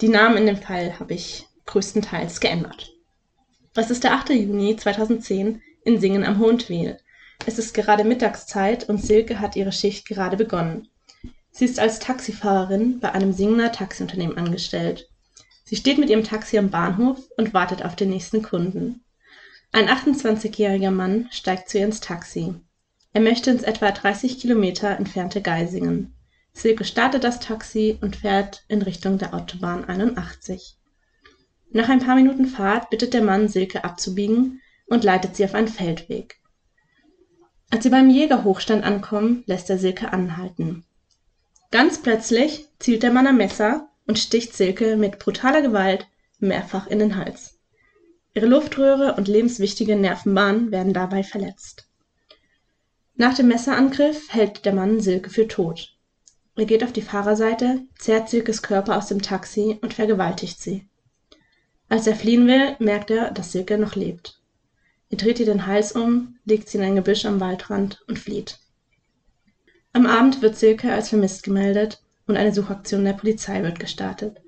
Die 0.00 0.08
Namen 0.08 0.38
in 0.38 0.46
dem 0.46 0.56
Fall 0.56 0.98
habe 0.98 1.14
ich 1.14 1.46
größtenteils 1.66 2.40
geändert. 2.40 2.92
Es 3.74 3.90
ist 3.90 4.04
der 4.04 4.14
8. 4.14 4.30
Juni 4.30 4.76
2010 4.76 5.60
in 5.84 6.00
Singen 6.00 6.24
am 6.24 6.38
Hohentwiel. 6.38 6.98
Es 7.44 7.58
ist 7.58 7.74
gerade 7.74 8.04
Mittagszeit 8.04 8.88
und 8.88 9.02
Silke 9.02 9.40
hat 9.40 9.56
ihre 9.56 9.72
Schicht 9.72 10.08
gerade 10.08 10.36
begonnen. 10.38 10.88
Sie 11.56 11.64
ist 11.64 11.78
als 11.78 12.00
Taxifahrerin 12.00 13.00
bei 13.00 13.12
einem 13.12 13.32
Singener 13.32 13.72
Taxiunternehmen 13.72 14.36
angestellt. 14.36 15.08
Sie 15.64 15.76
steht 15.76 15.96
mit 15.96 16.10
ihrem 16.10 16.22
Taxi 16.22 16.58
am 16.58 16.68
Bahnhof 16.68 17.18
und 17.38 17.54
wartet 17.54 17.82
auf 17.82 17.96
den 17.96 18.10
nächsten 18.10 18.42
Kunden. 18.42 19.02
Ein 19.72 19.88
28-jähriger 19.88 20.90
Mann 20.90 21.28
steigt 21.30 21.70
zu 21.70 21.78
ihr 21.78 21.86
ins 21.86 22.00
Taxi. 22.00 22.52
Er 23.14 23.22
möchte 23.22 23.50
ins 23.50 23.62
etwa 23.62 23.90
30 23.90 24.38
Kilometer 24.38 24.98
entfernte 24.98 25.40
Geisingen. 25.40 26.14
Silke 26.52 26.84
startet 26.84 27.24
das 27.24 27.40
Taxi 27.40 27.96
und 28.02 28.16
fährt 28.16 28.66
in 28.68 28.82
Richtung 28.82 29.16
der 29.16 29.32
Autobahn 29.32 29.86
81. 29.86 30.76
Nach 31.70 31.88
ein 31.88 32.00
paar 32.00 32.16
Minuten 32.16 32.44
Fahrt 32.44 32.90
bittet 32.90 33.14
der 33.14 33.22
Mann 33.22 33.48
Silke 33.48 33.82
abzubiegen 33.82 34.60
und 34.88 35.04
leitet 35.04 35.36
sie 35.36 35.44
auf 35.46 35.54
einen 35.54 35.68
Feldweg. 35.68 36.38
Als 37.70 37.82
sie 37.82 37.90
beim 37.90 38.10
Jägerhochstand 38.10 38.84
ankommen, 38.84 39.42
lässt 39.46 39.70
er 39.70 39.78
Silke 39.78 40.12
anhalten. 40.12 40.84
Ganz 41.70 42.00
plötzlich 42.00 42.68
zielt 42.78 43.02
der 43.02 43.12
Mann 43.12 43.26
am 43.26 43.36
Messer 43.36 43.88
und 44.06 44.18
sticht 44.18 44.54
Silke 44.54 44.96
mit 44.96 45.18
brutaler 45.18 45.62
Gewalt 45.62 46.06
mehrfach 46.38 46.86
in 46.86 46.98
den 46.98 47.16
Hals. 47.16 47.58
Ihre 48.34 48.46
Luftröhre 48.46 49.14
und 49.14 49.28
lebenswichtige 49.28 49.96
Nervenbahn 49.96 50.70
werden 50.70 50.92
dabei 50.92 51.22
verletzt. 51.22 51.88
Nach 53.14 53.34
dem 53.34 53.48
Messerangriff 53.48 54.32
hält 54.32 54.66
der 54.66 54.74
Mann 54.74 55.00
Silke 55.00 55.30
für 55.30 55.48
tot. 55.48 55.96
Er 56.54 56.66
geht 56.66 56.84
auf 56.84 56.92
die 56.92 57.02
Fahrerseite, 57.02 57.82
zerrt 57.98 58.28
Silkes 58.28 58.62
Körper 58.62 58.96
aus 58.96 59.08
dem 59.08 59.22
Taxi 59.22 59.78
und 59.80 59.94
vergewaltigt 59.94 60.60
sie. 60.60 60.86
Als 61.88 62.06
er 62.06 62.16
fliehen 62.16 62.46
will, 62.46 62.76
merkt 62.78 63.10
er, 63.10 63.30
dass 63.30 63.52
Silke 63.52 63.78
noch 63.78 63.94
lebt. 63.94 64.40
Er 65.08 65.16
dreht 65.16 65.38
ihr 65.40 65.46
den 65.46 65.66
Hals 65.66 65.92
um, 65.92 66.38
legt 66.44 66.68
sie 66.68 66.78
in 66.78 66.84
ein 66.84 66.96
Gebüsch 66.96 67.24
am 67.24 67.40
Waldrand 67.40 68.02
und 68.08 68.18
flieht. 68.18 68.58
Am 69.96 70.04
Abend 70.04 70.42
wird 70.42 70.58
Silke 70.58 70.92
als 70.92 71.08
vermisst 71.08 71.44
gemeldet 71.44 72.02
und 72.26 72.36
eine 72.36 72.52
Suchaktion 72.52 73.02
der 73.02 73.14
Polizei 73.14 73.62
wird 73.62 73.80
gestartet. 73.80 74.42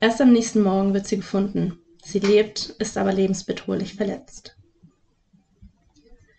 Erst 0.00 0.20
am 0.20 0.32
nächsten 0.32 0.62
Morgen 0.62 0.94
wird 0.94 1.08
sie 1.08 1.16
gefunden. 1.16 1.80
Sie 2.04 2.20
lebt, 2.20 2.68
ist 2.78 2.96
aber 2.96 3.12
lebensbedrohlich 3.12 3.94
verletzt. 3.96 4.56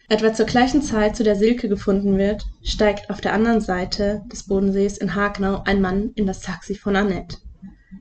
Etwa 0.07 0.33
zur 0.33 0.45
gleichen 0.45 0.81
Zeit, 0.81 1.17
zu 1.17 1.25
der 1.25 1.35
Silke 1.35 1.67
gefunden 1.67 2.17
wird, 2.17 2.45
steigt 2.63 3.09
auf 3.09 3.19
der 3.19 3.33
anderen 3.33 3.59
Seite 3.59 4.23
des 4.31 4.43
Bodensees 4.43 4.97
in 4.97 5.13
Hagenau 5.13 5.63
ein 5.65 5.81
Mann 5.81 6.11
in 6.15 6.25
das 6.25 6.39
Taxi 6.39 6.75
von 6.75 6.95
Annette. 6.95 7.39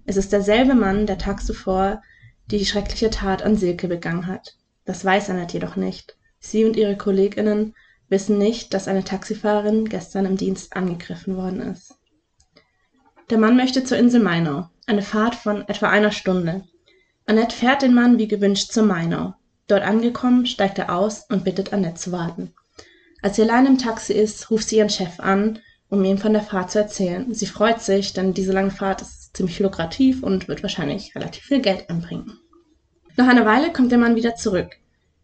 Es 0.05 0.17
ist 0.17 0.33
derselbe 0.33 0.77
Mann, 0.77 1.07
der 1.07 1.19
tags 1.19 1.45
zuvor 1.45 2.03
die 2.53 2.65
schreckliche 2.65 3.11
Tat 3.11 3.43
an 3.43 3.57
Silke 3.57 3.89
begangen 3.89 4.29
hat. 4.29 4.55
Das 4.85 5.05
weiß 5.05 5.29
Annette 5.29 5.55
jedoch 5.55 5.75
nicht. 5.75 6.17
Sie 6.39 6.65
und 6.65 6.77
ihre 6.77 6.97
KollegInnen 6.97 7.75
wissen 8.09 8.39
nicht, 8.39 8.75
dass 8.75 8.89
eine 8.89 9.05
Taxifahrerin 9.05 9.89
gestern 9.89 10.27
im 10.27 10.37
Dienst 10.37 10.77
angegriffen 10.77 11.37
worden 11.37 11.61
ist. 11.61 11.95
Der 13.31 13.39
Mann 13.39 13.57
möchte 13.57 13.83
zur 13.83 13.99
Insel 13.99 14.21
Mainau, 14.21 14.69
eine 14.87 15.03
Fahrt 15.03 15.35
von 15.35 15.67
etwa 15.69 15.89
einer 15.89 16.13
Stunde. 16.13 16.65
Annette 17.27 17.57
fährt 17.57 17.83
den 17.83 17.95
Mann 17.95 18.19
wie 18.19 18.29
gewünscht 18.29 18.73
zur 18.73 18.85
Mainau. 18.85 19.35
Dort 19.67 19.83
angekommen, 19.83 20.47
steigt 20.47 20.79
er 20.79 20.95
aus 20.95 21.25
und 21.29 21.43
bittet 21.43 21.73
Annette 21.73 21.97
zu 21.97 22.13
warten. 22.13 22.55
Als 23.23 23.37
sie 23.37 23.43
allein 23.43 23.67
im 23.67 23.79
Taxi 23.79 24.13
ist, 24.13 24.51
ruft 24.51 24.69
sie 24.69 24.77
ihren 24.77 24.91
Chef 24.91 25.19
an, 25.19 25.59
um 25.89 26.05
ihm 26.05 26.19
von 26.19 26.33
der 26.33 26.43
Fahrt 26.43 26.71
zu 26.71 26.79
erzählen. 26.79 27.35
Sie 27.35 27.47
freut 27.47 27.81
sich, 27.81 28.13
denn 28.13 28.35
diese 28.35 28.53
lange 28.53 28.71
Fahrt 28.71 29.03
ist 29.03 29.37
ziemlich 29.37 29.59
lukrativ 29.59 30.23
und 30.23 30.47
wird 30.47 30.63
wahrscheinlich 30.63 31.15
relativ 31.17 31.43
viel 31.43 31.61
Geld 31.61 31.91
anbringen. 31.91 32.39
Nach 33.17 33.27
einer 33.27 33.47
Weile 33.47 33.73
kommt 33.73 33.91
der 33.91 33.99
Mann 33.99 34.15
wieder 34.15 34.37
zurück. 34.37 34.77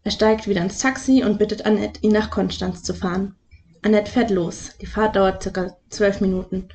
Er 0.03 0.11
steigt 0.11 0.47
wieder 0.47 0.61
ins 0.61 0.79
Taxi 0.79 1.23
und 1.23 1.39
bittet 1.39 1.65
Annette, 1.65 2.01
ihn 2.01 2.11
nach 2.11 2.29
Konstanz 2.29 2.83
zu 2.83 2.93
fahren. 2.93 3.35
Annette 3.81 4.11
fährt 4.11 4.31
los. 4.31 4.71
Die 4.81 4.85
Fahrt 4.85 5.15
dauert 5.15 5.41
circa 5.41 5.77
zwölf 5.89 6.19
Minuten. 6.19 6.67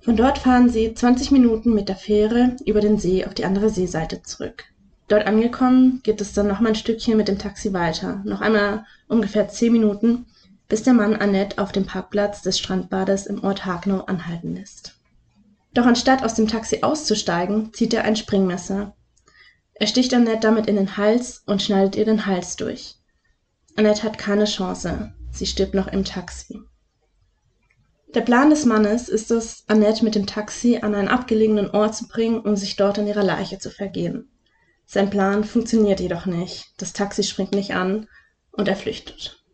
Von 0.00 0.16
dort 0.16 0.38
fahren 0.38 0.68
sie 0.68 0.94
20 0.94 1.30
Minuten 1.30 1.74
mit 1.74 1.88
der 1.88 1.96
Fähre 1.96 2.56
über 2.64 2.80
den 2.80 2.98
See 2.98 3.24
auf 3.24 3.34
die 3.34 3.44
andere 3.44 3.70
Seeseite 3.70 4.22
zurück. 4.22 4.64
Dort 5.08 5.26
angekommen, 5.26 6.00
geht 6.02 6.20
es 6.20 6.32
dann 6.32 6.48
noch 6.48 6.60
mal 6.60 6.70
ein 6.70 6.74
Stückchen 6.74 7.16
mit 7.16 7.28
dem 7.28 7.38
Taxi 7.38 7.72
weiter. 7.72 8.22
Noch 8.24 8.40
einmal 8.40 8.84
ungefähr 9.06 9.48
zehn 9.48 9.72
Minuten, 9.72 10.26
bis 10.68 10.82
der 10.82 10.94
Mann 10.94 11.14
Annette 11.14 11.58
auf 11.62 11.70
dem 11.70 11.86
Parkplatz 11.86 12.42
des 12.42 12.58
Strandbades 12.58 13.26
im 13.26 13.44
Ort 13.44 13.64
Hagnau 13.64 14.04
anhalten 14.04 14.56
lässt. 14.56 14.94
Doch 15.74 15.86
anstatt 15.86 16.24
aus 16.24 16.34
dem 16.34 16.48
Taxi 16.48 16.82
auszusteigen, 16.82 17.72
zieht 17.72 17.94
er 17.94 18.04
ein 18.04 18.16
Springmesser 18.16 18.94
er 19.78 19.86
sticht 19.86 20.14
Annette 20.14 20.40
damit 20.40 20.66
in 20.66 20.76
den 20.76 20.96
Hals 20.96 21.42
und 21.46 21.62
schneidet 21.62 21.96
ihr 21.96 22.04
den 22.04 22.26
Hals 22.26 22.56
durch. 22.56 22.96
Annette 23.76 24.02
hat 24.02 24.18
keine 24.18 24.46
Chance. 24.46 25.12
Sie 25.30 25.46
stirbt 25.46 25.74
noch 25.74 25.88
im 25.88 26.04
Taxi. 26.04 26.60
Der 28.14 28.22
Plan 28.22 28.48
des 28.48 28.64
Mannes 28.64 29.10
ist 29.10 29.30
es, 29.30 29.64
Annette 29.66 30.02
mit 30.02 30.14
dem 30.14 30.26
Taxi 30.26 30.78
an 30.80 30.94
einen 30.94 31.08
abgelegenen 31.08 31.70
Ort 31.70 31.94
zu 31.94 32.08
bringen, 32.08 32.40
um 32.40 32.56
sich 32.56 32.76
dort 32.76 32.98
an 32.98 33.06
ihrer 33.06 33.22
Leiche 33.22 33.58
zu 33.58 33.70
vergehen. 33.70 34.30
Sein 34.86 35.10
Plan 35.10 35.44
funktioniert 35.44 36.00
jedoch 36.00 36.24
nicht. 36.24 36.72
Das 36.78 36.94
Taxi 36.94 37.22
springt 37.22 37.52
nicht 37.52 37.74
an 37.74 38.08
und 38.52 38.68
er 38.68 38.76
flüchtet. 38.76 39.44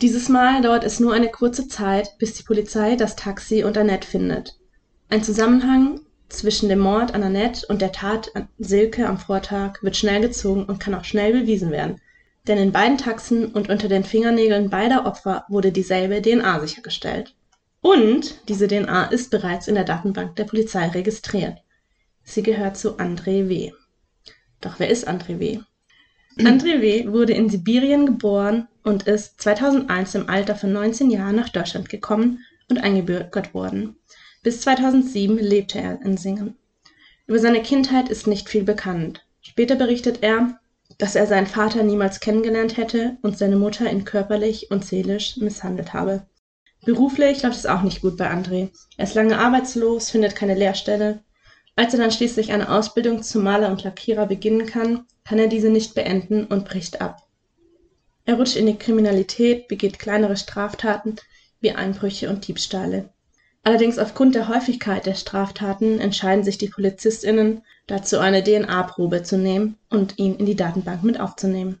Dieses 0.00 0.30
Mal 0.30 0.62
dauert 0.62 0.84
es 0.84 1.00
nur 1.00 1.12
eine 1.12 1.30
kurze 1.30 1.68
Zeit, 1.68 2.16
bis 2.18 2.34
die 2.34 2.44
Polizei 2.44 2.96
das 2.96 3.16
Taxi 3.16 3.64
und 3.64 3.76
Annette 3.76 4.08
findet. 4.08 4.56
Ein 5.10 5.22
Zusammenhang 5.22 6.00
zwischen 6.32 6.68
dem 6.68 6.78
Mord 6.78 7.14
an 7.14 7.22
Annette 7.22 7.66
und 7.68 7.82
der 7.82 7.92
Tat 7.92 8.34
an 8.34 8.48
Silke 8.58 9.06
am 9.06 9.18
Vortag 9.18 9.82
wird 9.82 9.96
schnell 9.96 10.20
gezogen 10.20 10.64
und 10.64 10.80
kann 10.80 10.94
auch 10.94 11.04
schnell 11.04 11.32
bewiesen 11.32 11.70
werden. 11.70 12.00
Denn 12.46 12.58
in 12.58 12.72
beiden 12.72 12.98
Taxen 12.98 13.46
und 13.46 13.68
unter 13.68 13.88
den 13.88 14.02
Fingernägeln 14.02 14.70
beider 14.70 15.06
Opfer 15.06 15.44
wurde 15.48 15.70
dieselbe 15.70 16.20
DNA 16.20 16.60
sichergestellt. 16.60 17.34
Und 17.80 18.48
diese 18.48 18.68
DNA 18.68 19.06
ist 19.06 19.30
bereits 19.30 19.68
in 19.68 19.74
der 19.74 19.84
Datenbank 19.84 20.36
der 20.36 20.44
Polizei 20.44 20.88
registriert. 20.88 21.58
Sie 22.24 22.42
gehört 22.42 22.76
zu 22.76 22.98
André 22.98 23.48
W. 23.48 23.72
Doch 24.60 24.78
wer 24.78 24.88
ist 24.88 25.08
André 25.08 25.38
W? 25.38 25.60
André 26.38 26.80
W. 26.80 27.12
wurde 27.12 27.34
in 27.34 27.50
Sibirien 27.50 28.06
geboren 28.06 28.68
und 28.84 29.02
ist 29.04 29.40
2001 29.40 30.14
im 30.14 30.28
Alter 30.28 30.54
von 30.54 30.72
19 30.72 31.10
Jahren 31.10 31.36
nach 31.36 31.50
Deutschland 31.50 31.88
gekommen 31.88 32.38
und 32.70 32.78
eingebürgert 32.78 33.52
worden. 33.52 33.96
Bis 34.42 34.60
2007 34.62 35.38
lebte 35.38 35.78
er 35.78 36.00
in 36.02 36.16
Singen. 36.16 36.56
Über 37.28 37.38
seine 37.38 37.62
Kindheit 37.62 38.08
ist 38.08 38.26
nicht 38.26 38.48
viel 38.48 38.64
bekannt. 38.64 39.24
Später 39.40 39.76
berichtet 39.76 40.18
er, 40.22 40.58
dass 40.98 41.14
er 41.14 41.28
seinen 41.28 41.46
Vater 41.46 41.84
niemals 41.84 42.18
kennengelernt 42.18 42.76
hätte 42.76 43.18
und 43.22 43.38
seine 43.38 43.56
Mutter 43.56 43.90
ihn 43.90 44.04
körperlich 44.04 44.70
und 44.70 44.84
seelisch 44.84 45.36
misshandelt 45.36 45.92
habe. 45.92 46.26
Beruflich 46.84 47.44
läuft 47.44 47.56
es 47.56 47.66
auch 47.66 47.82
nicht 47.82 48.00
gut 48.00 48.16
bei 48.16 48.28
André. 48.28 48.70
Er 48.96 49.04
ist 49.04 49.14
lange 49.14 49.38
arbeitslos, 49.38 50.10
findet 50.10 50.34
keine 50.34 50.54
Lehrstelle 50.56 51.22
Als 51.76 51.94
er 51.94 52.00
dann 52.00 52.10
schließlich 52.10 52.52
eine 52.52 52.68
Ausbildung 52.68 53.22
zum 53.22 53.44
Maler 53.44 53.70
und 53.70 53.84
Lackierer 53.84 54.26
beginnen 54.26 54.66
kann, 54.66 55.06
kann 55.24 55.38
er 55.38 55.46
diese 55.46 55.70
nicht 55.70 55.94
beenden 55.94 56.44
und 56.46 56.64
bricht 56.64 57.00
ab. 57.00 57.28
Er 58.24 58.34
rutscht 58.34 58.56
in 58.56 58.66
die 58.66 58.76
Kriminalität, 58.76 59.68
begeht 59.68 60.00
kleinere 60.00 60.36
Straftaten 60.36 61.16
wie 61.60 61.70
Einbrüche 61.70 62.28
und 62.28 62.46
Diebstahle. 62.48 63.11
Allerdings 63.64 63.98
aufgrund 63.98 64.34
der 64.34 64.48
Häufigkeit 64.48 65.06
der 65.06 65.14
Straftaten 65.14 66.00
entscheiden 66.00 66.42
sich 66.42 66.58
die 66.58 66.68
PolizistInnen 66.68 67.62
dazu, 67.86 68.18
eine 68.18 68.42
DNA-Probe 68.42 69.22
zu 69.22 69.38
nehmen 69.38 69.76
und 69.88 70.18
ihn 70.18 70.34
in 70.34 70.46
die 70.46 70.56
Datenbank 70.56 71.04
mit 71.04 71.20
aufzunehmen. 71.20 71.80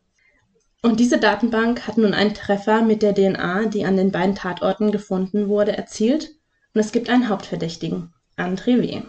Und 0.80 1.00
diese 1.00 1.18
Datenbank 1.18 1.86
hat 1.86 1.98
nun 1.98 2.14
einen 2.14 2.34
Treffer 2.34 2.82
mit 2.82 3.02
der 3.02 3.14
DNA, 3.14 3.66
die 3.66 3.84
an 3.84 3.96
den 3.96 4.12
beiden 4.12 4.34
Tatorten 4.34 4.92
gefunden 4.92 5.48
wurde, 5.48 5.76
erzielt 5.76 6.30
und 6.74 6.80
es 6.80 6.92
gibt 6.92 7.08
einen 7.08 7.28
Hauptverdächtigen, 7.28 8.12
André 8.36 8.80
W. 8.80 9.02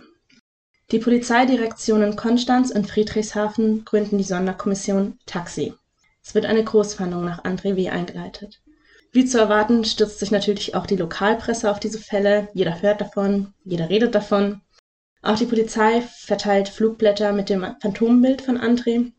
Die 0.91 0.99
Polizeidirektionen 0.99 2.15
Konstanz 2.15 2.71
und 2.71 2.87
Friedrichshafen 2.87 3.85
gründen 3.85 4.17
die 4.17 4.23
Sonderkommission 4.23 5.17
Taxi. 5.25 5.73
Es 6.23 6.35
wird 6.35 6.45
eine 6.45 6.63
Großfahndung 6.63 7.23
nach 7.23 7.43
André 7.43 7.75
W. 7.75 7.89
eingeleitet. 7.89 8.62
Wie 9.13 9.25
zu 9.25 9.37
erwarten, 9.37 9.85
stürzt 9.85 10.19
sich 10.19 10.31
natürlich 10.31 10.73
auch 10.73 10.87
die 10.87 10.95
Lokalpresse 10.95 11.69
auf 11.69 11.79
diese 11.79 11.99
Fälle. 11.99 12.49
Jeder 12.55 12.81
hört 12.81 12.99
davon, 12.99 13.53
jeder 13.63 13.87
redet 13.87 14.15
davon. 14.15 14.61
Auch 15.21 15.37
die 15.37 15.45
Polizei 15.45 16.01
verteilt 16.01 16.67
Flugblätter 16.67 17.31
mit 17.31 17.47
dem 17.47 17.63
Phantombild 17.79 18.41
von 18.41 18.57
André 18.57 19.11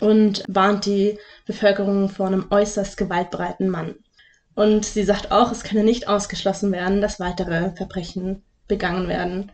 und 0.00 0.44
warnt 0.46 0.86
die 0.86 1.18
Bevölkerung 1.46 2.08
vor 2.08 2.28
einem 2.28 2.46
äußerst 2.48 2.96
gewaltbereiten 2.96 3.68
Mann. 3.68 3.96
Und 4.54 4.84
sie 4.84 5.02
sagt 5.02 5.32
auch, 5.32 5.50
es 5.50 5.64
könne 5.64 5.82
nicht 5.82 6.06
ausgeschlossen 6.06 6.70
werden, 6.70 7.00
dass 7.00 7.18
weitere 7.18 7.74
Verbrechen 7.74 8.44
begangen 8.68 9.08
werden. 9.08 9.50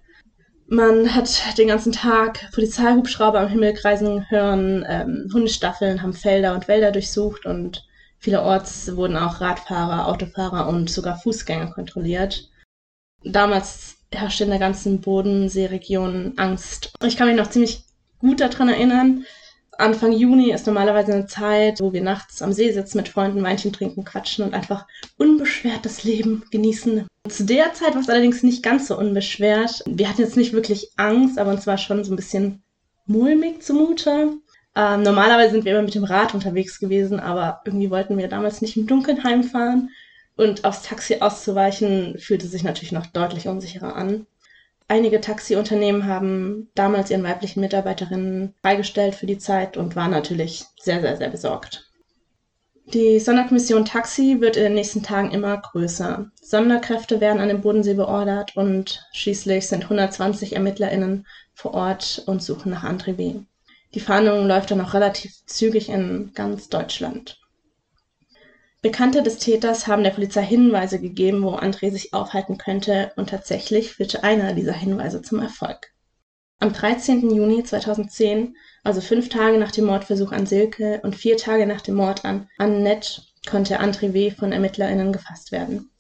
Man 0.66 1.14
hat 1.14 1.56
den 1.56 1.68
ganzen 1.68 1.92
Tag 1.92 2.52
Polizeihubschrauber 2.52 3.40
am 3.40 3.48
Himmel 3.48 3.72
kreisen 3.72 4.28
hören, 4.28 4.84
ähm, 4.86 5.30
Hundestaffeln 5.32 6.02
haben 6.02 6.12
Felder 6.12 6.52
und 6.52 6.68
Wälder 6.68 6.92
durchsucht 6.92 7.46
und 7.46 7.82
vielerorts 8.20 8.96
wurden 8.96 9.16
auch 9.16 9.40
Radfahrer, 9.40 10.06
Autofahrer 10.08 10.68
und 10.68 10.88
sogar 10.88 11.18
Fußgänger 11.18 11.72
kontrolliert. 11.72 12.48
Damals 13.22 13.96
herrschte 14.12 14.44
in 14.44 14.50
der 14.50 14.58
ganzen 14.58 15.00
Bodenseeregion 15.00 16.34
Angst. 16.36 16.92
Ich 17.04 17.16
kann 17.16 17.28
mich 17.28 17.36
noch 17.36 17.50
ziemlich 17.50 17.84
gut 18.20 18.40
daran 18.40 18.68
erinnern, 18.68 19.24
Anfang 19.80 20.12
Juni 20.12 20.52
ist 20.52 20.66
normalerweise 20.66 21.14
eine 21.14 21.26
Zeit, 21.26 21.80
wo 21.80 21.92
wir 21.92 22.02
nachts 22.02 22.42
am 22.42 22.52
See 22.52 22.70
sitzen, 22.70 22.98
mit 22.98 23.08
Freunden 23.08 23.42
Weinchen 23.42 23.72
trinken, 23.72 24.04
quatschen 24.04 24.44
und 24.44 24.52
einfach 24.52 24.86
unbeschwert 25.16 25.84
das 25.84 26.04
Leben 26.04 26.44
genießen. 26.50 27.06
Zu 27.28 27.44
der 27.44 27.72
Zeit 27.72 27.94
war 27.94 28.02
es 28.02 28.08
allerdings 28.10 28.42
nicht 28.42 28.62
ganz 28.62 28.88
so 28.88 28.98
unbeschwert. 28.98 29.82
Wir 29.86 30.08
hatten 30.08 30.20
jetzt 30.20 30.36
nicht 30.36 30.52
wirklich 30.52 30.90
Angst, 30.96 31.38
aber 31.38 31.50
uns 31.50 31.66
war 31.66 31.78
schon 31.78 32.04
so 32.04 32.12
ein 32.12 32.16
bisschen 32.16 32.62
mulmig 33.06 33.62
zumute. 33.62 34.34
Ähm, 34.76 35.02
normalerweise 35.02 35.52
sind 35.52 35.64
wir 35.64 35.72
immer 35.72 35.82
mit 35.82 35.94
dem 35.94 36.04
Rad 36.04 36.34
unterwegs 36.34 36.78
gewesen, 36.78 37.20
aber 37.20 37.60
irgendwie 37.64 37.90
wollten 37.90 38.16
wir 38.16 38.28
damals 38.28 38.62
nicht 38.62 38.76
im 38.76 38.86
Dunkeln 38.86 39.24
heimfahren. 39.24 39.90
Und 40.36 40.64
aufs 40.64 40.82
Taxi 40.82 41.16
auszuweichen 41.20 42.18
fühlte 42.18 42.46
sich 42.46 42.62
natürlich 42.62 42.92
noch 42.92 43.06
deutlich 43.06 43.48
unsicherer 43.48 43.96
an. 43.96 44.26
Einige 44.88 45.20
Taxiunternehmen 45.20 46.06
haben 46.06 46.68
damals 46.74 47.10
ihren 47.10 47.22
weiblichen 47.22 47.60
Mitarbeiterinnen 47.60 48.54
freigestellt 48.60 49.14
für 49.14 49.26
die 49.26 49.38
Zeit 49.38 49.76
und 49.76 49.94
waren 49.96 50.10
natürlich 50.10 50.64
sehr, 50.80 51.00
sehr, 51.00 51.16
sehr 51.16 51.28
besorgt. 51.28 51.90
Die 52.92 53.20
Sonderkommission 53.20 53.84
Taxi 53.84 54.38
wird 54.40 54.56
in 54.56 54.64
den 54.64 54.74
nächsten 54.74 55.04
Tagen 55.04 55.30
immer 55.30 55.56
größer. 55.58 56.28
Sonderkräfte 56.42 57.20
werden 57.20 57.40
an 57.40 57.46
den 57.46 57.60
Bodensee 57.60 57.94
beordert 57.94 58.56
und 58.56 59.06
schließlich 59.12 59.68
sind 59.68 59.84
120 59.84 60.56
ErmittlerInnen 60.56 61.24
vor 61.54 61.74
Ort 61.74 62.24
und 62.26 62.42
suchen 62.42 62.72
nach 62.72 62.82
André 62.82 63.16
W. 63.16 63.42
Die 63.94 64.00
Fahndung 64.00 64.46
läuft 64.46 64.70
dann 64.70 64.80
auch 64.80 64.94
relativ 64.94 65.44
zügig 65.46 65.88
in 65.88 66.32
ganz 66.34 66.68
Deutschland. 66.68 67.40
Bekannte 68.82 69.22
des 69.22 69.38
Täters 69.38 69.86
haben 69.86 70.04
der 70.04 70.10
Polizei 70.10 70.42
Hinweise 70.42 71.00
gegeben, 71.00 71.42
wo 71.42 71.50
André 71.56 71.90
sich 71.90 72.14
aufhalten 72.14 72.56
könnte, 72.56 73.12
und 73.16 73.28
tatsächlich 73.28 73.92
führte 73.92 74.24
einer 74.24 74.54
dieser 74.54 74.72
Hinweise 74.72 75.20
zum 75.20 75.40
Erfolg. 75.40 75.92
Am 76.60 76.72
13. 76.72 77.30
Juni 77.30 77.62
2010, 77.64 78.54
also 78.84 79.00
fünf 79.00 79.28
Tage 79.28 79.58
nach 79.58 79.72
dem 79.72 79.86
Mordversuch 79.86 80.32
an 80.32 80.46
Silke 80.46 81.00
und 81.02 81.16
vier 81.16 81.36
Tage 81.36 81.66
nach 81.66 81.80
dem 81.80 81.96
Mord 81.96 82.24
an 82.24 82.48
Annette, 82.58 83.22
konnte 83.48 83.80
André 83.80 84.12
W. 84.12 84.30
von 84.30 84.52
ErmittlerInnen 84.52 85.12
gefasst 85.12 85.52
werden. 85.52 85.90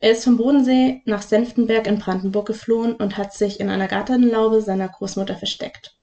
Er 0.00 0.12
ist 0.12 0.24
vom 0.24 0.36
Bodensee 0.36 1.02
nach 1.04 1.22
Senftenberg 1.22 1.86
in 1.86 1.98
Brandenburg 1.98 2.46
geflohen 2.46 2.94
und 2.94 3.16
hat 3.16 3.32
sich 3.32 3.60
in 3.60 3.68
einer 3.68 3.86
Gartenlaube 3.86 4.60
seiner 4.60 4.88
Großmutter 4.88 5.36
versteckt. 5.36 5.96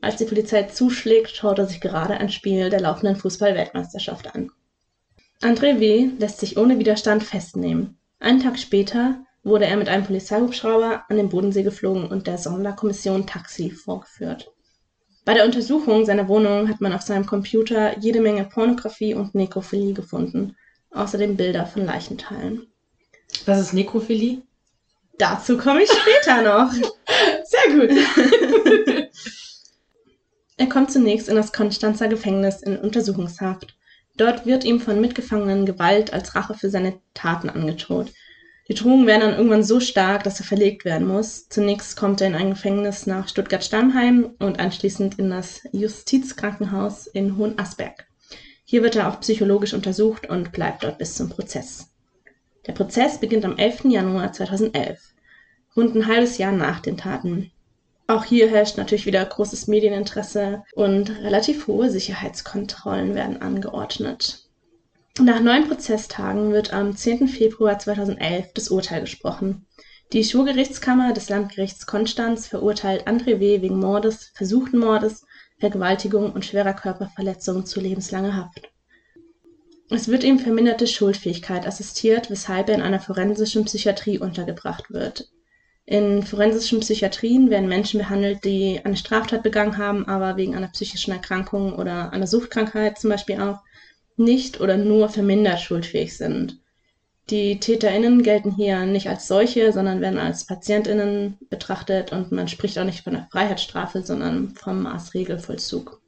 Als 0.00 0.16
die 0.16 0.24
Polizei 0.24 0.64
zuschlägt, 0.64 1.30
schaut 1.30 1.58
er 1.58 1.66
sich 1.66 1.80
gerade 1.80 2.14
ein 2.14 2.30
Spiel 2.30 2.70
der 2.70 2.80
laufenden 2.80 3.16
Fußball-Weltmeisterschaft 3.16 4.34
an. 4.34 4.50
André 5.42 5.80
W. 5.80 6.10
lässt 6.18 6.40
sich 6.40 6.56
ohne 6.56 6.78
Widerstand 6.78 7.22
festnehmen. 7.22 7.98
Einen 8.20 8.40
Tag 8.40 8.58
später 8.58 9.24
wurde 9.42 9.66
er 9.66 9.76
mit 9.76 9.88
einem 9.88 10.04
Polizeihubschrauber 10.04 11.04
an 11.08 11.16
den 11.16 11.28
Bodensee 11.28 11.62
geflogen 11.62 12.06
und 12.06 12.26
der 12.26 12.38
Sonderkommission 12.38 13.26
Taxi 13.26 13.70
vorgeführt. 13.70 14.52
Bei 15.24 15.34
der 15.34 15.44
Untersuchung 15.44 16.04
seiner 16.04 16.28
Wohnung 16.28 16.68
hat 16.68 16.80
man 16.80 16.92
auf 16.92 17.02
seinem 17.02 17.26
Computer 17.26 17.98
jede 17.98 18.20
Menge 18.20 18.44
Pornografie 18.44 19.14
und 19.14 19.34
Nekrophilie 19.34 19.94
gefunden, 19.94 20.56
außerdem 20.90 21.36
Bilder 21.36 21.66
von 21.66 21.84
Leichenteilen. 21.84 22.66
Was 23.44 23.60
ist 23.60 23.74
Nekrophilie? 23.74 24.42
Dazu 25.18 25.58
komme 25.58 25.82
ich 25.82 25.90
später 25.90 26.42
noch. 26.42 26.72
Sehr 27.44 27.74
gut. 27.74 27.90
er 30.58 30.68
kommt 30.68 30.90
zunächst 30.90 31.28
in 31.28 31.36
das 31.36 31.52
Konstanzer 31.52 32.08
Gefängnis 32.08 32.62
in 32.62 32.76
Untersuchungshaft. 32.76 33.76
Dort 34.16 34.44
wird 34.44 34.64
ihm 34.64 34.80
von 34.80 35.00
Mitgefangenen 35.00 35.64
Gewalt 35.64 36.12
als 36.12 36.34
Rache 36.34 36.54
für 36.54 36.68
seine 36.68 37.00
Taten 37.14 37.48
angedroht. 37.48 38.12
Die 38.68 38.74
Drohungen 38.74 39.06
werden 39.06 39.20
dann 39.20 39.34
irgendwann 39.34 39.62
so 39.62 39.78
stark, 39.78 40.24
dass 40.24 40.40
er 40.40 40.44
verlegt 40.44 40.84
werden 40.84 41.06
muss. 41.06 41.48
Zunächst 41.48 41.96
kommt 41.96 42.20
er 42.20 42.26
in 42.26 42.34
ein 42.34 42.50
Gefängnis 42.50 43.06
nach 43.06 43.28
Stuttgart-Stammheim 43.28 44.34
und 44.40 44.58
anschließend 44.58 45.18
in 45.18 45.30
das 45.30 45.62
Justizkrankenhaus 45.72 47.06
in 47.06 47.38
Hohenasperg. 47.38 48.08
Hier 48.64 48.82
wird 48.82 48.96
er 48.96 49.08
auch 49.08 49.20
psychologisch 49.20 49.72
untersucht 49.72 50.28
und 50.28 50.52
bleibt 50.52 50.82
dort 50.82 50.98
bis 50.98 51.14
zum 51.14 51.30
Prozess. 51.30 51.92
Der 52.66 52.72
Prozess 52.72 53.18
beginnt 53.18 53.46
am 53.46 53.56
11. 53.56 53.84
Januar 53.84 54.32
2011, 54.32 55.14
rund 55.76 55.94
ein 55.94 56.06
halbes 56.06 56.36
Jahr 56.36 56.52
nach 56.52 56.80
den 56.80 56.98
Taten. 56.98 57.52
Auch 58.10 58.24
hier 58.24 58.48
herrscht 58.48 58.78
natürlich 58.78 59.04
wieder 59.04 59.22
großes 59.22 59.66
Medieninteresse 59.66 60.64
und 60.74 61.10
relativ 61.10 61.66
hohe 61.66 61.90
Sicherheitskontrollen 61.90 63.14
werden 63.14 63.42
angeordnet. 63.42 64.48
Nach 65.20 65.40
neun 65.40 65.68
Prozesstagen 65.68 66.52
wird 66.52 66.72
am 66.72 66.96
10. 66.96 67.28
Februar 67.28 67.78
2011 67.78 68.54
das 68.54 68.70
Urteil 68.70 69.02
gesprochen. 69.02 69.66
Die 70.14 70.24
Schwurgerichtskammer 70.24 71.12
des 71.12 71.28
Landgerichts 71.28 71.84
Konstanz 71.86 72.46
verurteilt 72.46 73.06
André 73.06 73.40
W. 73.40 73.60
wegen 73.60 73.78
Mordes, 73.78 74.32
versuchten 74.34 74.78
Mordes, 74.78 75.26
Vergewaltigung 75.58 76.32
und 76.32 76.46
schwerer 76.46 76.72
Körperverletzung 76.72 77.66
zu 77.66 77.78
lebenslanger 77.78 78.36
Haft. 78.36 78.70
Es 79.90 80.08
wird 80.08 80.24
ihm 80.24 80.38
verminderte 80.38 80.86
Schuldfähigkeit 80.86 81.66
assistiert, 81.66 82.30
weshalb 82.30 82.70
er 82.70 82.76
in 82.76 82.82
einer 82.82 83.00
forensischen 83.00 83.66
Psychiatrie 83.66 84.18
untergebracht 84.18 84.90
wird 84.90 85.28
in 85.90 86.22
forensischen 86.22 86.80
Psychiatrien 86.80 87.48
werden 87.48 87.66
Menschen 87.66 87.98
behandelt, 87.98 88.44
die 88.44 88.78
eine 88.84 88.98
Straftat 88.98 89.42
begangen 89.42 89.78
haben, 89.78 90.06
aber 90.06 90.36
wegen 90.36 90.54
einer 90.54 90.68
psychischen 90.68 91.12
Erkrankung 91.12 91.72
oder 91.72 92.12
einer 92.12 92.26
Suchtkrankheit 92.26 92.98
zum 92.98 93.08
Beispiel 93.08 93.40
auch 93.40 93.60
nicht 94.18 94.60
oder 94.60 94.76
nur 94.76 95.08
vermindert 95.08 95.60
schuldfähig 95.60 96.14
sind. 96.14 96.60
Die 97.30 97.58
TäterInnen 97.58 98.22
gelten 98.22 98.54
hier 98.54 98.84
nicht 98.84 99.08
als 99.08 99.28
solche, 99.28 99.72
sondern 99.72 100.02
werden 100.02 100.18
als 100.18 100.44
PatientInnen 100.44 101.38
betrachtet 101.48 102.12
und 102.12 102.32
man 102.32 102.48
spricht 102.48 102.78
auch 102.78 102.84
nicht 102.84 103.04
von 103.04 103.14
der 103.14 103.28
Freiheitsstrafe, 103.32 104.02
sondern 104.02 104.50
vom 104.50 104.82
Maßregelvollzug. 104.82 106.02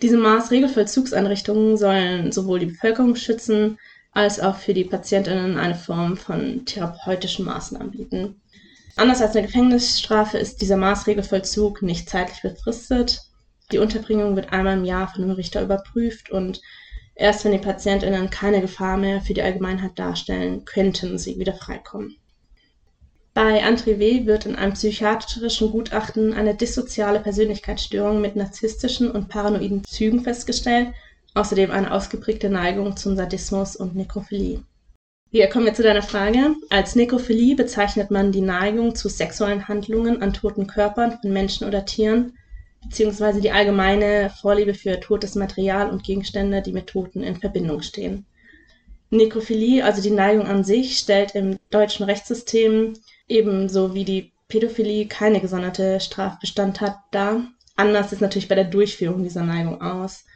Diese 0.00 0.16
Maßregelvollzugseinrichtungen 0.16 1.76
sollen 1.76 2.32
sowohl 2.32 2.60
die 2.60 2.66
Bevölkerung 2.66 3.16
schützen, 3.16 3.76
als 4.12 4.40
auch 4.40 4.56
für 4.56 4.72
die 4.72 4.84
PatientInnen 4.84 5.58
eine 5.58 5.74
Form 5.74 6.16
von 6.16 6.64
therapeutischen 6.64 7.44
Maßnahmen 7.44 7.90
bieten. 7.90 8.40
Anders 8.96 9.20
als 9.20 9.34
eine 9.34 9.46
Gefängnisstrafe 9.46 10.38
ist 10.38 10.60
dieser 10.60 10.76
Maßregelvollzug 10.76 11.82
nicht 11.82 12.08
zeitlich 12.08 12.42
befristet. 12.42 13.22
Die 13.72 13.78
Unterbringung 13.78 14.36
wird 14.36 14.52
einmal 14.52 14.78
im 14.78 14.84
Jahr 14.84 15.08
von 15.08 15.24
einem 15.24 15.32
Richter 15.32 15.62
überprüft 15.62 16.30
und 16.30 16.60
erst 17.16 17.44
wenn 17.44 17.52
die 17.52 17.58
PatientInnen 17.58 18.30
keine 18.30 18.60
Gefahr 18.60 18.96
mehr 18.96 19.20
für 19.20 19.34
die 19.34 19.42
Allgemeinheit 19.42 19.98
darstellen, 19.98 20.64
könnten 20.64 21.18
sie 21.18 21.38
wieder 21.38 21.54
freikommen. 21.54 22.16
Bei 23.32 23.64
André 23.64 23.98
W. 23.98 24.26
wird 24.26 24.46
in 24.46 24.54
einem 24.54 24.74
psychiatrischen 24.74 25.72
Gutachten 25.72 26.32
eine 26.32 26.54
dissoziale 26.54 27.18
Persönlichkeitsstörung 27.18 28.20
mit 28.20 28.36
narzisstischen 28.36 29.10
und 29.10 29.28
paranoiden 29.28 29.82
Zügen 29.84 30.22
festgestellt, 30.22 30.92
außerdem 31.34 31.72
eine 31.72 31.90
ausgeprägte 31.90 32.48
Neigung 32.48 32.96
zum 32.96 33.16
Sadismus 33.16 33.74
und 33.74 33.96
Nekrophilie. 33.96 34.62
Ja, 35.34 35.48
kommen 35.48 35.66
wir 35.66 35.74
zu 35.74 35.82
deiner 35.82 36.04
Frage. 36.04 36.54
Als 36.70 36.94
Nekrophilie 36.94 37.56
bezeichnet 37.56 38.08
man 38.12 38.30
die 38.30 38.40
Neigung 38.40 38.94
zu 38.94 39.08
sexuellen 39.08 39.66
Handlungen 39.66 40.22
an 40.22 40.32
toten 40.32 40.68
Körpern 40.68 41.18
von 41.20 41.32
Menschen 41.32 41.66
oder 41.66 41.84
Tieren, 41.84 42.38
beziehungsweise 42.84 43.40
die 43.40 43.50
allgemeine 43.50 44.30
Vorliebe 44.40 44.74
für 44.74 45.00
totes 45.00 45.34
Material 45.34 45.90
und 45.90 46.04
Gegenstände, 46.04 46.62
die 46.62 46.72
mit 46.72 46.86
Toten 46.86 47.24
in 47.24 47.34
Verbindung 47.34 47.82
stehen. 47.82 48.26
Nekrophilie, 49.10 49.84
also 49.84 50.00
die 50.00 50.10
Neigung 50.10 50.46
an 50.46 50.62
sich, 50.62 50.98
stellt 50.98 51.34
im 51.34 51.58
deutschen 51.70 52.06
Rechtssystem 52.06 52.92
ebenso 53.26 53.92
wie 53.92 54.04
die 54.04 54.30
Pädophilie 54.46 55.08
keine 55.08 55.40
gesonderte 55.40 55.98
Strafbestand 55.98 56.80
hat 56.80 56.98
dar. 57.10 57.42
Anders 57.74 58.12
ist 58.12 58.20
natürlich 58.20 58.46
bei 58.46 58.54
der 58.54 58.66
Durchführung 58.66 59.24
dieser 59.24 59.42
Neigung 59.42 59.82
aus. 59.82 60.26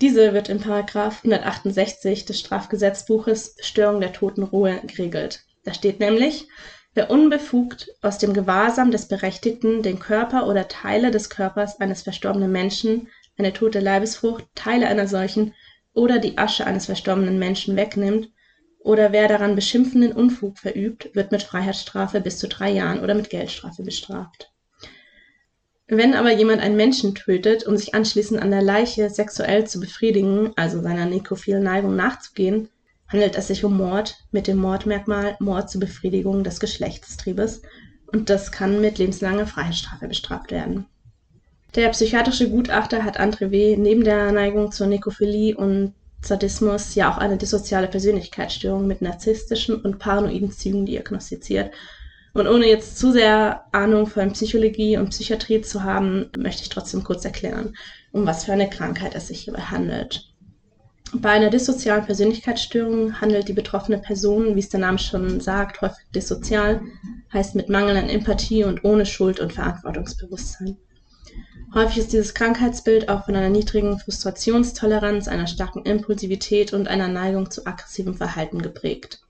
Diese 0.00 0.32
wird 0.32 0.48
in§ 0.48 0.60
168 1.24 2.24
des 2.24 2.40
Strafgesetzbuches 2.40 3.56
Störung 3.60 4.00
der 4.00 4.14
Totenruhe 4.14 4.80
geregelt. 4.86 5.44
Da 5.64 5.74
steht 5.74 6.00
nämlich: 6.00 6.48
Wer 6.94 7.10
unbefugt 7.10 7.90
aus 8.00 8.16
dem 8.16 8.32
Gewahrsam 8.32 8.92
des 8.92 9.08
Berechtigten 9.08 9.82
den 9.82 9.98
Körper 9.98 10.46
oder 10.46 10.68
Teile 10.68 11.10
des 11.10 11.28
Körpers 11.28 11.80
eines 11.80 12.00
verstorbenen 12.00 12.50
Menschen, 12.50 13.08
eine 13.36 13.52
tote 13.52 13.80
Leibesfrucht, 13.80 14.46
Teile 14.54 14.88
einer 14.88 15.06
solchen 15.06 15.52
oder 15.92 16.18
die 16.18 16.38
Asche 16.38 16.66
eines 16.66 16.86
verstorbenen 16.86 17.38
Menschen 17.38 17.76
wegnimmt 17.76 18.30
oder 18.78 19.12
wer 19.12 19.28
daran 19.28 19.54
beschimpfenden 19.54 20.12
Unfug 20.12 20.58
verübt, 20.58 21.14
wird 21.14 21.30
mit 21.30 21.42
Freiheitsstrafe 21.42 22.22
bis 22.22 22.38
zu 22.38 22.48
drei 22.48 22.70
Jahren 22.70 23.00
oder 23.00 23.14
mit 23.14 23.28
Geldstrafe 23.28 23.82
bestraft 23.82 24.49
wenn 25.90 26.14
aber 26.14 26.32
jemand 26.32 26.62
einen 26.62 26.76
Menschen 26.76 27.16
tötet, 27.16 27.66
um 27.66 27.76
sich 27.76 27.94
anschließend 27.94 28.40
an 28.40 28.52
der 28.52 28.62
Leiche 28.62 29.10
sexuell 29.10 29.66
zu 29.66 29.80
befriedigen, 29.80 30.52
also 30.54 30.80
seiner 30.80 31.04
nekrophilen 31.04 31.64
Neigung 31.64 31.96
nachzugehen, 31.96 32.68
handelt 33.08 33.36
es 33.36 33.48
sich 33.48 33.64
um 33.64 33.76
Mord 33.76 34.16
mit 34.30 34.46
dem 34.46 34.56
Mordmerkmal 34.56 35.36
Mord 35.40 35.68
zur 35.68 35.80
Befriedigung 35.80 36.44
des 36.44 36.60
Geschlechtstriebes 36.60 37.62
und 38.12 38.30
das 38.30 38.52
kann 38.52 38.80
mit 38.80 38.98
lebenslanger 38.98 39.46
Freiheitsstrafe 39.46 40.06
bestraft 40.06 40.52
werden. 40.52 40.86
Der 41.74 41.88
psychiatrische 41.90 42.48
Gutachter 42.48 43.04
hat 43.04 43.20
André 43.20 43.50
W. 43.50 43.76
neben 43.76 44.04
der 44.04 44.30
Neigung 44.30 44.70
zur 44.70 44.86
Nekrophilie 44.86 45.56
und 45.56 45.94
Sadismus 46.22 46.94
ja 46.94 47.10
auch 47.10 47.18
eine 47.18 47.36
dissoziale 47.36 47.88
Persönlichkeitsstörung 47.88 48.86
mit 48.86 49.02
narzisstischen 49.02 49.76
und 49.76 49.98
paranoiden 49.98 50.52
Zügen 50.52 50.86
diagnostiziert 50.86 51.72
und 52.34 52.46
ohne 52.46 52.66
jetzt 52.66 52.98
zu 52.98 53.12
sehr 53.12 53.64
Ahnung 53.72 54.06
von 54.06 54.32
Psychologie 54.32 54.96
und 54.96 55.10
Psychiatrie 55.10 55.60
zu 55.62 55.82
haben, 55.82 56.30
möchte 56.36 56.62
ich 56.62 56.68
trotzdem 56.68 57.02
kurz 57.02 57.24
erklären, 57.24 57.74
um 58.12 58.26
was 58.26 58.44
für 58.44 58.52
eine 58.52 58.70
Krankheit 58.70 59.14
es 59.14 59.28
sich 59.28 59.40
hierbei 59.40 59.62
handelt. 59.62 60.30
Bei 61.12 61.30
einer 61.30 61.50
dissozialen 61.50 62.04
Persönlichkeitsstörung 62.04 63.20
handelt 63.20 63.48
die 63.48 63.52
betroffene 63.52 63.98
Person, 63.98 64.54
wie 64.54 64.60
es 64.60 64.68
der 64.68 64.78
Name 64.78 64.98
schon 64.98 65.40
sagt, 65.40 65.80
häufig 65.80 66.06
dissozial, 66.14 66.80
heißt 67.32 67.56
mit 67.56 67.68
Mangel 67.68 67.96
an 67.96 68.08
Empathie 68.08 68.62
und 68.62 68.84
ohne 68.84 69.04
Schuld- 69.04 69.40
und 69.40 69.52
Verantwortungsbewusstsein. 69.52 70.76
Häufig 71.74 71.98
ist 71.98 72.12
dieses 72.12 72.34
Krankheitsbild 72.34 73.08
auch 73.08 73.24
von 73.24 73.34
einer 73.34 73.48
niedrigen 73.48 73.98
Frustrationstoleranz, 73.98 75.26
einer 75.26 75.48
starken 75.48 75.84
Impulsivität 75.84 76.72
und 76.72 76.86
einer 76.86 77.08
Neigung 77.08 77.50
zu 77.50 77.66
aggressivem 77.66 78.14
Verhalten 78.14 78.62
geprägt. 78.62 79.20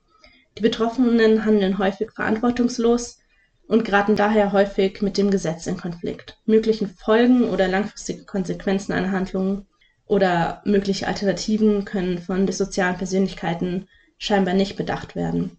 Die 0.57 0.61
Betroffenen 0.61 1.45
handeln 1.45 1.77
häufig 1.77 2.11
verantwortungslos 2.11 3.19
und 3.67 3.85
geraten 3.85 4.17
daher 4.17 4.51
häufig 4.51 5.01
mit 5.01 5.17
dem 5.17 5.31
Gesetz 5.31 5.65
in 5.65 5.77
Konflikt. 5.77 6.37
Möglichen 6.45 6.89
Folgen 6.89 7.45
oder 7.45 7.69
langfristige 7.69 8.25
Konsequenzen 8.25 8.91
einer 8.91 9.11
Handlung 9.11 9.65
oder 10.07 10.61
mögliche 10.65 11.07
Alternativen 11.07 11.85
können 11.85 12.17
von 12.17 12.45
dissozialen 12.45 12.97
Persönlichkeiten 12.97 13.87
scheinbar 14.17 14.53
nicht 14.53 14.75
bedacht 14.75 15.15
werden. 15.15 15.57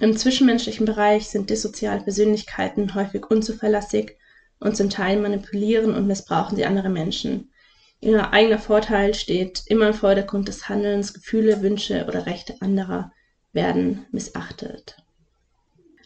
Im 0.00 0.16
zwischenmenschlichen 0.16 0.84
Bereich 0.84 1.28
sind 1.28 1.48
dissoziale 1.48 2.02
Persönlichkeiten 2.02 2.94
häufig 2.94 3.30
unzuverlässig 3.30 4.16
und 4.58 4.76
zum 4.76 4.90
Teil 4.90 5.20
manipulieren 5.20 5.94
und 5.94 6.08
missbrauchen 6.08 6.56
sie 6.56 6.66
andere 6.66 6.88
Menschen. 6.88 7.52
Ihr 8.00 8.32
eigener 8.32 8.58
Vorteil 8.58 9.14
steht 9.14 9.62
immer 9.66 9.88
im 9.88 9.94
Vordergrund 9.94 10.48
des 10.48 10.68
Handelns, 10.68 11.14
Gefühle, 11.14 11.62
Wünsche 11.62 12.04
oder 12.06 12.26
Rechte 12.26 12.56
anderer 12.60 13.12
werden 13.58 14.06
missachtet. 14.12 14.96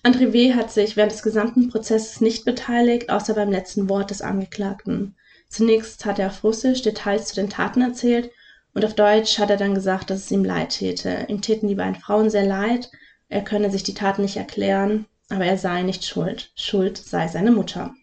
André 0.02 0.32
W. 0.32 0.54
hat 0.54 0.72
sich 0.72 0.96
während 0.96 1.12
des 1.12 1.22
gesamten 1.22 1.68
Prozesses 1.68 2.22
nicht 2.22 2.46
beteiligt, 2.46 3.10
außer 3.10 3.34
beim 3.34 3.50
letzten 3.50 3.90
Wort 3.90 4.10
des 4.10 4.22
Angeklagten. 4.22 5.14
Zunächst 5.48 6.06
hat 6.06 6.18
er 6.18 6.28
auf 6.28 6.42
Russisch 6.42 6.80
Details 6.80 7.26
zu 7.28 7.34
den 7.34 7.50
Taten 7.50 7.82
erzählt 7.82 8.30
und 8.72 8.86
auf 8.86 8.94
Deutsch 8.94 9.38
hat 9.38 9.50
er 9.50 9.58
dann 9.58 9.74
gesagt, 9.74 10.08
dass 10.08 10.20
es 10.20 10.30
ihm 10.30 10.44
leid 10.44 10.70
täte. 10.70 11.26
Ihm 11.28 11.42
täten 11.42 11.68
die 11.68 11.74
beiden 11.74 11.94
Frauen 11.94 12.30
sehr 12.30 12.46
leid, 12.46 12.90
er 13.28 13.44
könne 13.44 13.70
sich 13.70 13.82
die 13.82 13.94
Taten 13.94 14.22
nicht 14.22 14.38
erklären, 14.38 15.04
aber 15.28 15.44
er 15.44 15.58
sei 15.58 15.82
nicht 15.82 16.04
schuld. 16.06 16.52
Schuld 16.54 16.96
sei 16.96 17.28
seine 17.28 17.52
Mutter. 17.52 17.94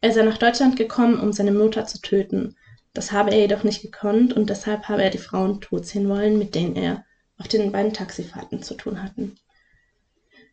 Er 0.00 0.12
sei 0.12 0.22
nach 0.22 0.38
Deutschland 0.38 0.76
gekommen, 0.76 1.18
um 1.18 1.32
seine 1.32 1.52
Mutter 1.52 1.84
zu 1.84 2.00
töten. 2.00 2.56
Das 2.94 3.10
habe 3.10 3.32
er 3.32 3.40
jedoch 3.40 3.64
nicht 3.64 3.82
gekonnt 3.82 4.32
und 4.32 4.50
deshalb 4.50 4.88
habe 4.88 5.02
er 5.02 5.10
die 5.10 5.18
Frauen 5.18 5.60
tot 5.60 5.84
sehen 5.84 6.08
wollen, 6.08 6.38
mit 6.38 6.54
denen 6.54 6.76
er 6.76 7.04
auf 7.42 7.48
den 7.48 7.72
beiden 7.72 7.92
Taxifahrten 7.92 8.62
zu 8.62 8.74
tun 8.74 9.02
hatten. 9.02 9.34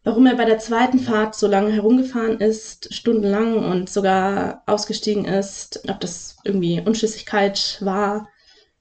Warum 0.04 0.26
er 0.26 0.36
bei 0.36 0.46
der 0.46 0.58
zweiten 0.58 0.98
Fahrt 0.98 1.36
so 1.36 1.46
lange 1.46 1.72
herumgefahren 1.72 2.40
ist, 2.40 2.92
stundenlang 2.92 3.64
und 3.64 3.92
sogar 3.92 4.64
ausgestiegen 4.66 5.26
ist, 5.26 5.88
ob 5.88 6.00
das 6.00 6.38
irgendwie 6.44 6.82
Unschlüssigkeit 6.84 7.78
war, 7.82 8.28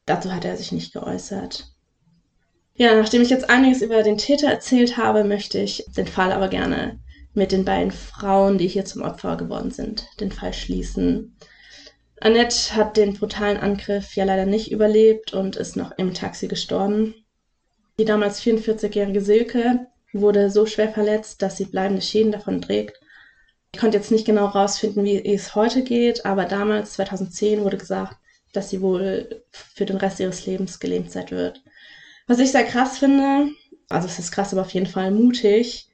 dazu 0.07 0.33
hat 0.33 0.47
er 0.47 0.57
sich 0.57 0.73
nicht 0.73 0.94
geäußert. 0.94 1.66
Ja, 2.77 2.94
nachdem 2.94 3.21
ich 3.21 3.29
jetzt 3.29 3.51
einiges 3.51 3.83
über 3.83 4.03
den 4.03 4.16
Täter 4.16 4.49
erzählt 4.49 4.97
habe, 4.97 5.23
möchte 5.23 5.59
ich 5.59 5.85
den 5.94 6.07
Fall 6.07 6.33
aber 6.33 6.49
gerne 6.49 6.99
mit 7.35 7.53
den 7.53 7.66
beiden 7.66 7.90
Frauen, 7.90 8.57
die 8.57 8.68
hier 8.68 8.87
zum 8.87 9.03
Opfer 9.03 9.37
geworden 9.37 9.71
sind, 9.71 10.07
den 10.18 10.33
Fall 10.33 10.55
schließen. 10.55 11.37
Annette 12.21 12.75
hat 12.75 12.97
den 12.97 13.12
brutalen 13.12 13.59
Angriff 13.59 14.16
ja 14.16 14.25
leider 14.25 14.47
nicht 14.47 14.73
überlebt 14.73 15.35
und 15.35 15.57
ist 15.57 15.77
noch 15.77 15.92
im 15.99 16.14
Taxi 16.14 16.49
gestorben. 16.49 17.14
Die 17.98 18.04
damals 18.04 18.40
44-jährige 18.40 19.20
Silke 19.20 19.88
wurde 20.12 20.50
so 20.50 20.66
schwer 20.66 20.88
verletzt, 20.88 21.42
dass 21.42 21.56
sie 21.56 21.64
bleibende 21.64 22.00
Schäden 22.00 22.30
davon 22.30 22.62
trägt. 22.62 23.00
Ich 23.74 23.80
konnte 23.80 23.96
jetzt 23.96 24.12
nicht 24.12 24.24
genau 24.24 24.46
rausfinden, 24.46 25.04
wie 25.04 25.24
es 25.24 25.54
heute 25.56 25.82
geht, 25.82 26.24
aber 26.24 26.44
damals, 26.44 26.92
2010, 26.92 27.64
wurde 27.64 27.76
gesagt, 27.76 28.16
dass 28.52 28.70
sie 28.70 28.80
wohl 28.80 29.44
für 29.50 29.84
den 29.84 29.96
Rest 29.96 30.20
ihres 30.20 30.46
Lebens 30.46 30.78
gelähmt 30.78 31.11
sein 31.11 31.30
wird. 31.30 31.62
Was 32.28 32.38
ich 32.38 32.52
sehr 32.52 32.64
krass 32.64 32.98
finde, 32.98 33.50
also 33.88 34.06
es 34.06 34.18
ist 34.18 34.30
krass, 34.30 34.52
aber 34.52 34.62
auf 34.62 34.72
jeden 34.74 34.87
Fall 34.87 35.11
mutig, 35.11 35.88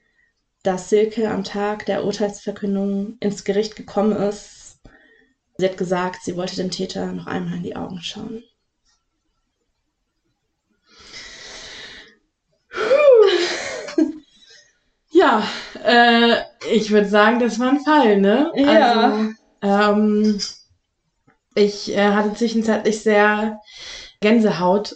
dass 0.63 0.89
Silke 0.89 1.29
am 1.29 1.43
Tag 1.43 1.85
der 1.85 2.05
Urteilsverkündung 2.05 3.17
ins 3.19 3.43
Gericht 3.43 3.75
gekommen 3.75 4.15
ist. 4.15 4.79
Sie 5.57 5.65
hat 5.65 5.77
gesagt, 5.77 6.23
sie 6.23 6.35
wollte 6.35 6.55
dem 6.55 6.71
Täter 6.71 7.11
noch 7.11 7.27
einmal 7.27 7.57
in 7.57 7.63
die 7.63 7.75
Augen 7.75 8.01
schauen. 8.01 8.43
Ja, 15.25 15.43
äh, 15.83 16.43
ich 16.71 16.91
würde 16.91 17.07
sagen, 17.07 17.39
das 17.39 17.59
war 17.59 17.69
ein 17.69 17.79
Fall, 17.79 18.21
ne? 18.21 18.51
Ja. 18.55 19.11
Also, 19.11 19.33
ähm, 19.61 20.39
ich 21.55 21.95
äh, 21.95 22.11
hatte 22.11 22.35
zwischenzeitlich 22.35 23.01
sehr 23.01 23.59
Gänsehaut. 24.21 24.95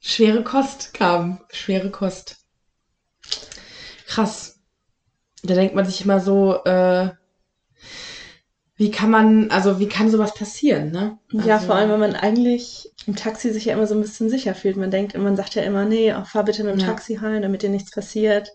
Schwere 0.00 0.42
Kost 0.42 0.94
kam. 0.94 1.40
Schwere 1.50 1.90
Kost. 1.90 2.36
Krass. 4.06 4.60
Da 5.42 5.54
denkt 5.54 5.74
man 5.74 5.84
sich 5.84 6.02
immer 6.02 6.20
so, 6.20 6.64
äh, 6.64 7.10
wie 8.76 8.90
kann 8.90 9.10
man, 9.10 9.50
also 9.50 9.78
wie 9.80 9.88
kann 9.88 10.10
sowas 10.10 10.34
passieren, 10.34 10.90
ne? 10.90 11.18
Ja, 11.32 11.54
also, 11.54 11.66
vor 11.66 11.76
allem, 11.76 11.90
wenn 11.90 12.00
man 12.00 12.14
eigentlich 12.14 12.92
im 13.06 13.16
Taxi 13.16 13.50
sich 13.50 13.64
ja 13.64 13.74
immer 13.74 13.86
so 13.86 13.94
ein 13.94 14.02
bisschen 14.02 14.28
sicher 14.28 14.54
fühlt. 14.54 14.76
Man 14.76 14.90
denkt, 14.90 15.16
man 15.16 15.36
sagt 15.36 15.54
ja 15.54 15.62
immer, 15.62 15.86
nee, 15.86 16.12
oh, 16.14 16.24
fahr 16.24 16.44
bitte 16.44 16.62
mit 16.62 16.74
dem 16.74 16.80
Ja. 16.80 16.86
Taxi 16.86 17.16
heim, 17.16 17.40
damit 17.40 17.62
dir 17.62 17.70
nichts 17.70 17.90
passiert. 17.90 18.52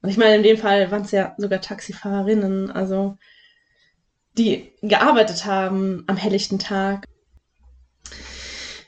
Und 0.00 0.08
ich 0.08 0.16
meine, 0.16 0.36
in 0.36 0.42
dem 0.42 0.56
Fall 0.56 0.90
waren 0.90 1.02
es 1.02 1.10
ja 1.10 1.34
sogar 1.36 1.60
Taxifahrerinnen, 1.60 2.70
also 2.70 3.18
die 4.38 4.72
gearbeitet 4.80 5.44
haben 5.44 6.04
am 6.06 6.16
helllichten 6.16 6.58
Tag. 6.58 7.04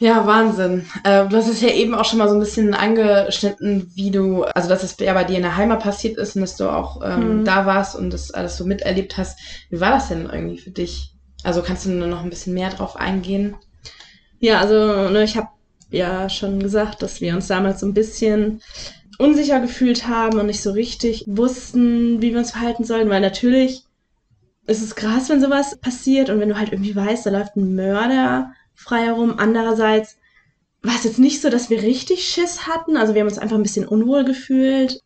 Ja, 0.02 0.26
Wahnsinn. 0.26 0.84
Äh, 1.04 1.28
du 1.28 1.36
hast 1.36 1.46
es 1.46 1.60
ja 1.60 1.68
eben 1.68 1.94
auch 1.94 2.04
schon 2.04 2.18
mal 2.18 2.28
so 2.28 2.34
ein 2.34 2.40
bisschen 2.40 2.74
angeschnitten, 2.74 3.92
wie 3.94 4.10
du, 4.10 4.42
also 4.42 4.68
dass 4.68 4.82
es 4.82 4.96
ja 4.98 5.14
bei 5.14 5.22
dir 5.22 5.36
in 5.36 5.42
der 5.42 5.56
Heimat 5.56 5.80
passiert 5.80 6.18
ist 6.18 6.34
und 6.34 6.42
dass 6.42 6.56
du 6.56 6.68
auch 6.68 7.00
ähm, 7.04 7.42
Mhm. 7.42 7.44
da 7.44 7.66
warst 7.66 7.94
und 7.94 8.10
das 8.12 8.32
alles 8.32 8.56
so 8.56 8.64
miterlebt 8.64 9.16
hast. 9.16 9.38
Wie 9.70 9.78
war 9.78 9.92
das 9.92 10.08
denn 10.08 10.28
irgendwie 10.28 10.58
für 10.58 10.72
dich? 10.72 11.12
Also 11.44 11.62
kannst 11.62 11.86
du 11.86 11.90
nur 11.90 12.08
noch 12.08 12.24
ein 12.24 12.30
bisschen 12.30 12.52
mehr 12.52 12.70
drauf 12.70 12.96
eingehen? 12.96 13.54
Ja, 14.40 14.58
also 14.58 15.08
ne, 15.08 15.22
ich 15.22 15.36
habe 15.36 15.50
ja 15.92 16.28
schon 16.28 16.58
gesagt, 16.58 17.00
dass 17.02 17.20
wir 17.20 17.32
uns 17.34 17.46
damals 17.46 17.78
so 17.78 17.86
ein 17.86 17.94
bisschen 17.94 18.60
unsicher 19.18 19.60
gefühlt 19.60 20.08
haben 20.08 20.40
und 20.40 20.46
nicht 20.46 20.62
so 20.62 20.72
richtig 20.72 21.26
wussten, 21.28 22.20
wie 22.20 22.32
wir 22.32 22.38
uns 22.40 22.50
verhalten 22.50 22.82
sollen, 22.82 23.08
weil 23.08 23.20
natürlich 23.20 23.84
ist 24.66 24.82
es 24.82 24.96
krass, 24.96 25.28
wenn 25.28 25.40
sowas 25.40 25.76
passiert 25.80 26.28
und 26.28 26.40
wenn 26.40 26.48
du 26.48 26.58
halt 26.58 26.72
irgendwie 26.72 26.96
weißt, 26.96 27.24
da 27.26 27.30
läuft 27.30 27.54
ein 27.54 27.76
Mörder 27.76 28.52
frei 28.74 29.04
herum. 29.04 29.34
Andererseits 29.38 30.16
war 30.82 30.94
es 30.94 31.04
jetzt 31.04 31.18
nicht 31.18 31.40
so, 31.40 31.48
dass 31.48 31.70
wir 31.70 31.82
richtig 31.82 32.24
Schiss 32.24 32.66
hatten. 32.66 32.96
Also 32.96 33.14
wir 33.14 33.20
haben 33.20 33.28
uns 33.28 33.38
einfach 33.38 33.56
ein 33.56 33.62
bisschen 33.62 33.86
unwohl 33.86 34.24
gefühlt. 34.24 35.00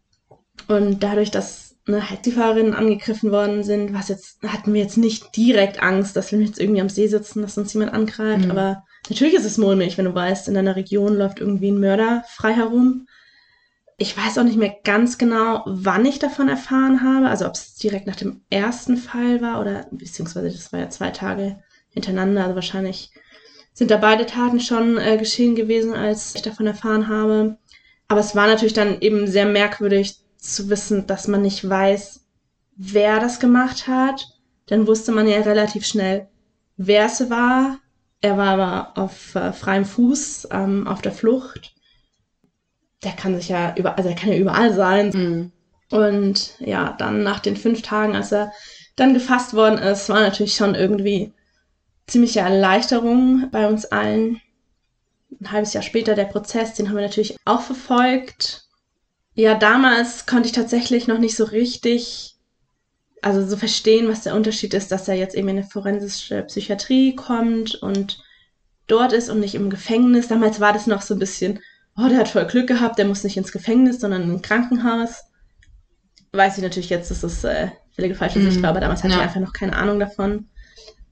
Und 0.69 1.03
dadurch, 1.03 1.31
dass 1.31 1.77
eine 1.87 2.01
Taxifahrerinnen 2.01 2.75
angegriffen 2.75 3.31
worden 3.31 3.63
sind, 3.63 3.95
was 3.95 4.09
jetzt, 4.09 4.43
hatten 4.43 4.75
wir 4.75 4.83
jetzt 4.83 4.97
nicht 4.97 5.37
direkt 5.37 5.83
Angst, 5.83 6.17
dass 6.17 6.33
wir 6.33 6.41
jetzt 6.41 6.59
irgendwie 6.59 6.81
am 6.81 6.89
See 6.89 7.07
sitzen, 7.07 7.43
dass 7.43 7.59
uns 7.59 7.73
jemand 7.75 7.93
angreift. 7.93 8.45
Mhm. 8.45 8.51
Aber 8.51 8.85
natürlich 9.09 9.35
ist 9.35 9.45
es 9.45 9.59
mulmig, 9.59 9.97
wenn 9.97 10.07
du 10.07 10.15
weißt, 10.15 10.49
in 10.49 10.55
deiner 10.55 10.77
Region 10.77 11.15
läuft 11.15 11.39
irgendwie 11.41 11.71
ein 11.71 11.81
Mörder 11.81 12.25
frei 12.29 12.55
herum. 12.55 13.07
Ich 13.99 14.17
weiß 14.17 14.39
auch 14.39 14.45
nicht 14.45 14.59
mehr 14.59 14.75
ganz 14.85 15.17
genau, 15.17 15.63
wann 15.67 16.05
ich 16.05 16.19
davon 16.19 16.49
erfahren 16.49 17.03
habe. 17.03 17.29
Also 17.29 17.47
ob 17.47 17.55
es 17.55 17.75
direkt 17.75 18.07
nach 18.07 18.17
dem 18.17 18.43
ersten 18.51 18.97
Fall 18.97 19.41
war 19.41 19.61
oder 19.61 19.87
beziehungsweise 19.91 20.51
das 20.51 20.73
war 20.73 20.81
ja 20.81 20.91
zwei 20.91 21.11
Tage 21.11 21.63
hintereinander. 21.91 22.43
Also 22.43 22.55
wahrscheinlich 22.57 23.13
sind 23.77 23.91
da 23.91 23.99
beide 23.99 24.25
Taten 24.25 24.59
schon 24.59 24.97
äh, 24.97 25.19
geschehen 25.19 25.55
gewesen, 25.55 25.93
als 25.93 26.35
ich 26.35 26.41
davon 26.41 26.67
erfahren 26.67 27.09
habe. 27.09 27.59
Aber 28.09 28.21
es 28.21 28.35
war 28.35 28.47
natürlich 28.47 28.73
dann 28.73 29.03
eben 29.03 29.27
sehr 29.27 29.45
merkwürdig 29.45 30.17
zu 30.39 30.71
wissen, 30.71 31.07
dass 31.07 31.29
man 31.29 31.43
nicht 31.43 31.69
weiß, 31.69 32.25
wer 32.77 33.21
das 33.21 33.39
gemacht 33.39 33.87
hat. 33.87 34.29
Dann 34.65 34.87
wusste 34.87 35.13
man 35.13 35.29
ja 35.29 35.39
relativ 35.41 35.85
schnell, 35.85 36.27
wer 36.79 37.05
es 37.05 37.29
war. 37.29 37.79
Er 38.23 38.39
war 38.39 38.49
aber 38.59 38.99
auf 38.99 39.35
äh, 39.35 39.53
freiem 39.53 39.85
Fuß, 39.85 40.49
ähm, 40.53 40.87
auf 40.87 41.03
der 41.03 41.13
Flucht. 41.13 41.75
Der 43.05 43.13
kann 43.13 43.37
sich 43.37 43.51
ja 43.51 43.75
über, 43.77 43.99
also 43.99 44.09
er 44.09 44.17
kann 44.17 44.31
ja 44.31 44.39
überall 44.39 44.73
sein. 44.73 45.11
Mhm. 45.11 45.53
Und 45.91 46.59
ja, 46.61 46.95
dann 46.97 47.23
nach 47.23 47.41
den 47.41 47.59
fünf 47.59 47.83
Tagen, 47.83 48.17
als 48.17 48.33
er 48.33 48.53
dann 48.97 49.13
gefasst 49.13 49.53
worden 49.53 49.79
ist, 49.79 50.09
war 50.09 50.21
natürlich 50.21 50.55
schon 50.55 50.75
irgendwie 50.75 51.35
ziemliche 52.07 52.41
Erleichterung 52.41 53.49
bei 53.51 53.67
uns 53.67 53.85
allen. 53.87 54.41
Ein 55.41 55.53
halbes 55.53 55.73
Jahr 55.73 55.83
später 55.83 56.15
der 56.15 56.25
Prozess, 56.27 56.75
den 56.75 56.89
haben 56.89 56.97
wir 56.97 57.03
natürlich 57.03 57.37
auch 57.45 57.61
verfolgt. 57.63 58.65
Ja, 59.35 59.55
damals 59.55 60.25
konnte 60.27 60.47
ich 60.47 60.53
tatsächlich 60.53 61.09
noch 61.09 61.19
nicht 61.19 61.37
so 61.37 61.45
richtig, 61.45 62.37
also 63.23 63.47
so 63.47 63.57
verstehen, 63.57 64.09
was 64.09 64.23
der 64.23 64.35
Unterschied 64.35 64.73
ist, 64.73 64.93
dass 64.93 65.09
er 65.09 65.15
jetzt 65.15 65.35
eben 65.35 65.49
in 65.49 65.59
eine 65.59 65.67
forensische 65.67 66.43
Psychiatrie 66.45 67.15
kommt 67.15 67.75
und 67.75 68.23
dort 68.87 69.13
ist 69.13 69.29
und 69.29 69.41
nicht 69.41 69.55
im 69.55 69.69
Gefängnis. 69.69 70.29
Damals 70.29 70.61
war 70.61 70.73
das 70.73 70.87
noch 70.87 71.03
so 71.03 71.15
ein 71.15 71.19
bisschen, 71.19 71.61
oh, 71.99 72.09
der 72.09 72.19
hat 72.19 72.29
voll 72.29 72.47
Glück 72.47 72.69
gehabt, 72.69 72.99
der 72.99 73.05
muss 73.05 73.25
nicht 73.25 73.37
ins 73.37 73.53
Gefängnis, 73.53 74.01
sondern 74.01 74.23
in 74.23 74.31
ein 74.31 74.43
Krankenhaus. 74.43 75.25
Weiß 76.33 76.57
ich 76.57 76.63
natürlich 76.63 76.91
jetzt, 76.91 77.11
dass 77.11 77.21
das 77.23 77.45
äh, 77.45 77.69
völlig 77.95 78.17
falsche 78.17 78.41
Sicht 78.41 78.59
Mhm. 78.59 78.63
war, 78.63 78.71
aber 78.71 78.81
damals 78.81 79.03
hatte 79.03 79.15
Ja. 79.15 79.19
ich 79.21 79.25
einfach 79.25 79.41
noch 79.41 79.53
keine 79.53 79.77
Ahnung 79.77 79.99
davon. 79.99 80.49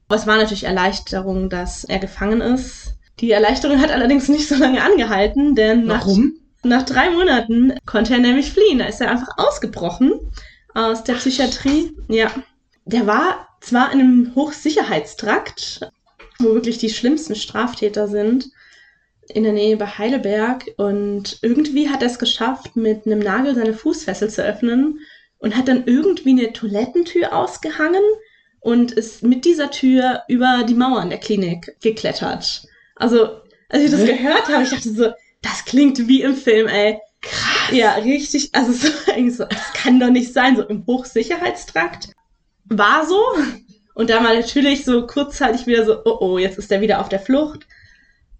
Es 0.09 0.27
war 0.27 0.37
natürlich 0.37 0.65
Erleichterung, 0.65 1.49
dass 1.49 1.83
er 1.83 1.99
gefangen 1.99 2.41
ist. 2.41 2.93
Die 3.19 3.31
Erleichterung 3.31 3.81
hat 3.81 3.91
allerdings 3.91 4.29
nicht 4.29 4.47
so 4.47 4.55
lange 4.55 4.83
angehalten, 4.83 5.55
denn 5.55 5.85
nach, 5.85 6.01
Warum? 6.05 6.33
nach 6.63 6.83
drei 6.83 7.09
Monaten 7.09 7.73
konnte 7.85 8.13
er 8.13 8.19
nämlich 8.19 8.51
fliehen. 8.51 8.79
Da 8.79 8.85
ist 8.85 9.01
er 9.01 9.09
einfach 9.09 9.37
ausgebrochen 9.37 10.13
aus 10.73 11.03
der 11.03 11.13
Psychiatrie. 11.13 11.95
Ja. 12.07 12.29
Der 12.85 13.07
war 13.07 13.47
zwar 13.61 13.91
in 13.91 13.99
einem 13.99 14.35
Hochsicherheitstrakt, 14.35 15.89
wo 16.37 16.53
wirklich 16.53 16.77
die 16.77 16.89
schlimmsten 16.89 17.35
Straftäter 17.35 18.07
sind, 18.07 18.51
in 19.27 19.43
der 19.43 19.53
Nähe 19.53 19.77
bei 19.77 19.87
Heidelberg. 19.87 20.65
Und 20.77 21.39
irgendwie 21.41 21.89
hat 21.89 22.03
er 22.03 22.09
es 22.09 22.19
geschafft, 22.19 22.75
mit 22.75 23.07
einem 23.07 23.19
Nagel 23.19 23.55
seine 23.55 23.73
Fußfessel 23.73 24.29
zu 24.29 24.43
öffnen 24.43 24.99
und 25.39 25.55
hat 25.55 25.67
dann 25.67 25.85
irgendwie 25.87 26.31
eine 26.31 26.53
Toilettentür 26.53 27.33
ausgehangen 27.33 28.03
und 28.65 28.93
ist 28.93 29.21
mit 29.21 29.45
dieser 29.45 29.69
Tür 29.69 30.23
über 30.27 30.63
die 30.67 30.73
Mauern 30.73 31.11
der 31.11 31.19
Klinik 31.19 31.77
geklettert. 31.81 32.67
Also, 32.95 33.41
als 33.69 33.83
ich 33.83 33.91
das 33.91 34.03
gehört 34.03 34.47
habe, 34.47 34.63
ich 34.63 34.71
dachte 34.71 34.89
so, 34.89 35.11
das 35.43 35.65
klingt 35.65 36.07
wie 36.07 36.23
im 36.23 36.35
Film, 36.35 36.67
ey. 36.67 36.97
Krass. 37.21 37.69
Ja, 37.71 37.93
richtig. 37.93 38.49
Also, 38.53 38.73
eigentlich 39.13 39.37
so, 39.37 39.45
das 39.45 39.71
kann 39.73 39.99
doch 39.99 40.09
nicht 40.09 40.33
sein, 40.33 40.55
so 40.55 40.63
im 40.63 40.83
Hochsicherheitstrakt. 40.87 42.09
War 42.65 43.05
so. 43.05 43.21
Und 43.93 44.09
dann 44.09 44.23
war 44.23 44.33
natürlich 44.33 44.83
so 44.83 45.05
kurzzeitig 45.05 45.67
wieder 45.67 45.85
so, 45.85 46.01
oh 46.03 46.17
oh, 46.19 46.37
jetzt 46.39 46.57
ist 46.57 46.71
er 46.71 46.81
wieder 46.81 47.01
auf 47.01 47.09
der 47.09 47.19
Flucht. 47.19 47.67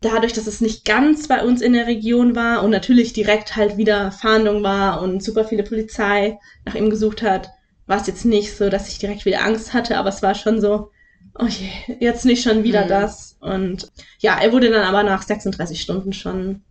Dadurch, 0.01 0.33
dass 0.33 0.47
es 0.47 0.59
nicht 0.59 0.85
ganz 0.85 1.27
bei 1.27 1.43
uns 1.43 1.61
in 1.61 1.73
der 1.73 1.85
Region 1.85 2.35
war 2.35 2.63
und 2.63 2.71
natürlich 2.71 3.13
direkt 3.13 3.55
halt 3.55 3.77
wieder 3.77 4.11
Fahndung 4.11 4.63
war 4.63 5.03
und 5.03 5.23
super 5.23 5.45
viele 5.45 5.63
Polizei 5.63 6.39
nach 6.65 6.73
ihm 6.73 6.89
gesucht 6.89 7.21
hat, 7.21 7.51
war 7.87 7.99
es 8.01 8.07
jetzt 8.07 8.25
nicht 8.25 8.55
so, 8.55 8.69
dass 8.69 8.87
ich 8.89 8.97
direkt 8.99 9.25
wieder 9.25 9.43
Angst 9.43 9.73
hatte, 9.73 9.97
aber 9.97 10.09
es 10.09 10.21
war 10.23 10.35
schon 10.35 10.59
so, 10.61 10.91
oh 11.37 11.45
je, 11.45 11.69
jetzt 11.99 12.25
nicht 12.25 12.43
schon 12.43 12.63
wieder 12.63 12.85
Mhm. 12.85 12.89
das. 12.89 13.37
Und 13.39 13.91
ja, 14.19 14.37
er 14.41 14.51
wurde 14.51 14.71
dann 14.71 14.83
aber 14.85 15.03
nach 15.03 15.21
36 15.21 15.81
Stunden 15.81 16.13
schon 16.13 16.63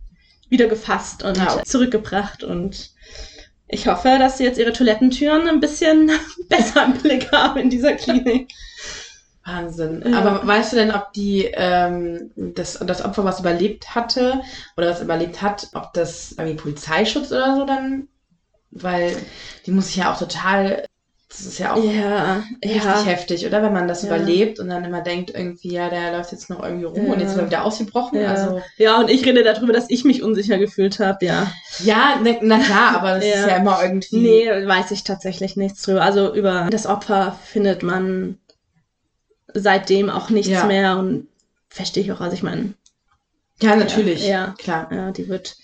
wieder 0.49 0.67
gefasst 0.67 1.23
und 1.23 1.37
Ja. 1.37 1.63
zurückgebracht 1.63 2.43
und 2.43 2.91
ich 3.67 3.87
hoffe, 3.87 4.17
dass 4.19 4.37
sie 4.37 4.43
jetzt 4.43 4.59
ihre 4.59 4.73
Toilettentüren 4.73 5.47
ein 5.49 5.59
bisschen 5.59 6.11
besser 6.49 6.85
im 6.85 6.93
Blick 6.93 7.31
haben 7.31 7.59
in 7.59 7.69
dieser 7.69 7.93
Klinik. 7.95 8.51
Wahnsinn. 9.45 10.03
Ja. 10.05 10.19
Aber 10.19 10.45
weißt 10.45 10.73
du 10.73 10.75
denn, 10.77 10.91
ob 10.91 11.13
die 11.13 11.45
ähm, 11.53 12.31
das, 12.35 12.79
das 12.79 13.03
Opfer, 13.05 13.23
was 13.25 13.39
überlebt 13.39 13.93
hatte 13.93 14.41
oder 14.75 14.89
was 14.89 15.01
überlebt 15.01 15.41
hat, 15.41 15.69
ob 15.73 15.93
das 15.93 16.31
irgendwie 16.33 16.55
Polizeischutz 16.57 17.31
oder 17.31 17.55
so 17.55 17.65
dann? 17.65 18.07
Weil 18.71 19.15
die 19.65 19.71
muss 19.71 19.87
sich 19.87 19.97
ja 19.97 20.11
auch 20.11 20.17
total. 20.19 20.85
Das 21.27 21.41
ist 21.41 21.57
ja 21.57 21.73
auch 21.73 21.83
Ja, 21.83 22.43
richtig 22.63 22.83
ja. 22.83 23.03
heftig, 23.03 23.45
oder? 23.47 23.63
Wenn 23.63 23.73
man 23.73 23.87
das 23.87 24.03
Ja. 24.03 24.09
überlebt 24.09 24.59
und 24.59 24.69
dann 24.69 24.85
immer 24.85 25.01
denkt, 25.01 25.31
irgendwie, 25.33 25.73
ja, 25.73 25.89
der 25.89 26.11
läuft 26.15 26.31
jetzt 26.31 26.49
noch 26.51 26.63
irgendwie 26.63 26.85
rum 26.85 27.07
Ja. 27.07 27.13
und 27.13 27.19
jetzt 27.19 27.31
ist 27.31 27.37
er 27.37 27.47
wieder 27.47 27.65
ausgebrochen. 27.65 28.21
Ja. 28.21 28.29
Also, 28.31 28.61
Ja, 28.77 28.99
und 28.99 29.09
ich 29.09 29.25
rede 29.25 29.43
darüber, 29.43 29.73
dass 29.73 29.89
ich 29.89 30.05
mich 30.05 30.21
unsicher 30.21 30.57
gefühlt 30.59 30.99
habe, 30.99 31.25
ja. 31.25 31.51
ja, 31.83 32.19
na, 32.23 32.35
na 32.41 32.59
klar, 32.59 32.95
aber 32.95 33.15
das 33.15 33.25
Ja. 33.25 33.33
ist 33.33 33.47
ja 33.47 33.55
immer 33.57 33.81
irgendwie. 33.83 34.17
Nee, 34.17 34.67
weiß 34.67 34.91
ich 34.91 35.03
tatsächlich 35.03 35.55
nichts 35.55 35.81
drüber. 35.81 36.03
Also 36.03 36.33
über 36.33 36.67
das 36.69 36.85
Opfer 36.85 37.37
findet 37.43 37.81
man 37.81 38.37
seitdem 39.53 40.09
auch 40.09 40.29
nichts 40.29 40.51
Ja. 40.51 40.65
mehr 40.65 40.97
und 40.97 41.27
verstehe 41.69 42.03
ich 42.03 42.11
auch. 42.11 42.21
Also 42.21 42.35
ich 42.35 42.43
meine, 42.43 42.73
Ja, 43.61 43.75
natürlich. 43.75 44.27
Ja. 44.27 44.53
Klar. 44.57 44.89
ja, 44.91 45.11
die 45.11 45.27
wird 45.27 45.55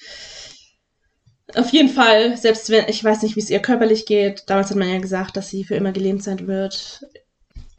auf 1.58 1.70
jeden 1.72 1.90
Fall, 1.90 2.38
selbst 2.38 2.70
wenn, 2.70 2.88
ich 2.88 3.04
weiß 3.04 3.22
nicht, 3.24 3.36
wie 3.36 3.40
es 3.40 3.50
ihr 3.50 3.60
körperlich 3.60 4.06
geht, 4.06 4.44
damals 4.48 4.70
hat 4.70 4.78
man 4.78 4.90
ja 4.90 5.00
gesagt, 5.00 5.36
dass 5.38 5.50
sie 5.50 5.64
für 5.64 5.76
immer 5.76 5.92
gelähmt 5.92 6.24
sein 6.24 6.48
wird. 6.48 7.06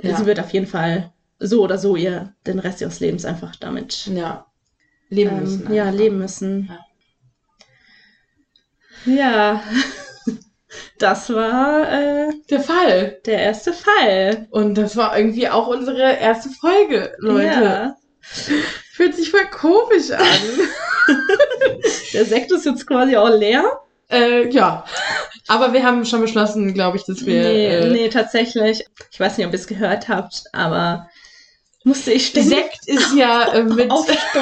Ja. 0.00 0.16
Sie 0.16 0.26
wird 0.26 0.40
auf 0.40 0.52
jeden 0.52 0.66
Fall 0.66 1.12
so 1.38 1.62
oder 1.62 1.78
so 1.78 1.96
ihr 1.96 2.34
den 2.46 2.58
Rest 2.58 2.80
ihres 2.80 3.00
Lebens 3.00 3.24
einfach 3.24 3.56
damit 3.56 4.06
Ja. 4.06 4.46
Leben 5.08 5.30
ähm, 5.30 5.40
müssen. 5.40 5.72
ja, 5.74 5.84
einfach. 5.84 5.98
leben 5.98 6.18
müssen. 6.18 6.68
Ja. 6.70 6.78
Ja, 9.04 9.62
das 10.98 11.28
war 11.30 11.90
äh, 11.92 12.30
Der 12.50 12.60
Fall. 12.60 13.18
der 13.26 13.38
erste 13.40 13.72
Fall. 13.72 14.46
Und 14.50 14.76
das 14.76 14.96
war 14.96 15.16
irgendwie 15.18 15.48
auch 15.48 15.66
unsere 15.66 16.16
erste 16.18 16.50
Folge, 16.50 17.12
Leute. 17.18 17.62
Ja. 17.62 17.96
Fühlt 18.92 19.16
sich 19.16 19.30
voll 19.30 19.46
komisch 19.50 20.12
an. 20.12 20.26
Der 22.12 22.24
Sekt 22.24 22.50
ist 22.52 22.66
jetzt 22.66 22.86
quasi 22.86 23.16
auch 23.16 23.28
leer. 23.30 23.64
äh, 24.10 24.48
ja. 24.50 24.84
Aber 25.48 25.72
wir 25.72 25.82
haben 25.84 26.04
schon 26.04 26.20
beschlossen, 26.20 26.72
glaube 26.74 26.96
ich, 26.96 27.04
dass 27.04 27.24
wir. 27.26 27.42
nee, 27.42 27.66
äh, 27.66 27.90
nee, 27.90 28.08
tatsächlich. 28.08 28.84
Ich 29.10 29.18
weiß 29.20 29.36
nicht, 29.38 29.46
ob 29.46 29.52
ihr 29.52 29.58
es 29.58 29.66
gehört 29.66 30.08
habt, 30.08 30.44
aber 30.52 31.08
musste 31.84 32.12
ich 32.12 32.28
ständig 32.28 32.50
Sekt 32.54 32.86
ist 32.86 33.14
ja 33.16 33.52
äh, 33.54 33.62
mit, 33.64 33.90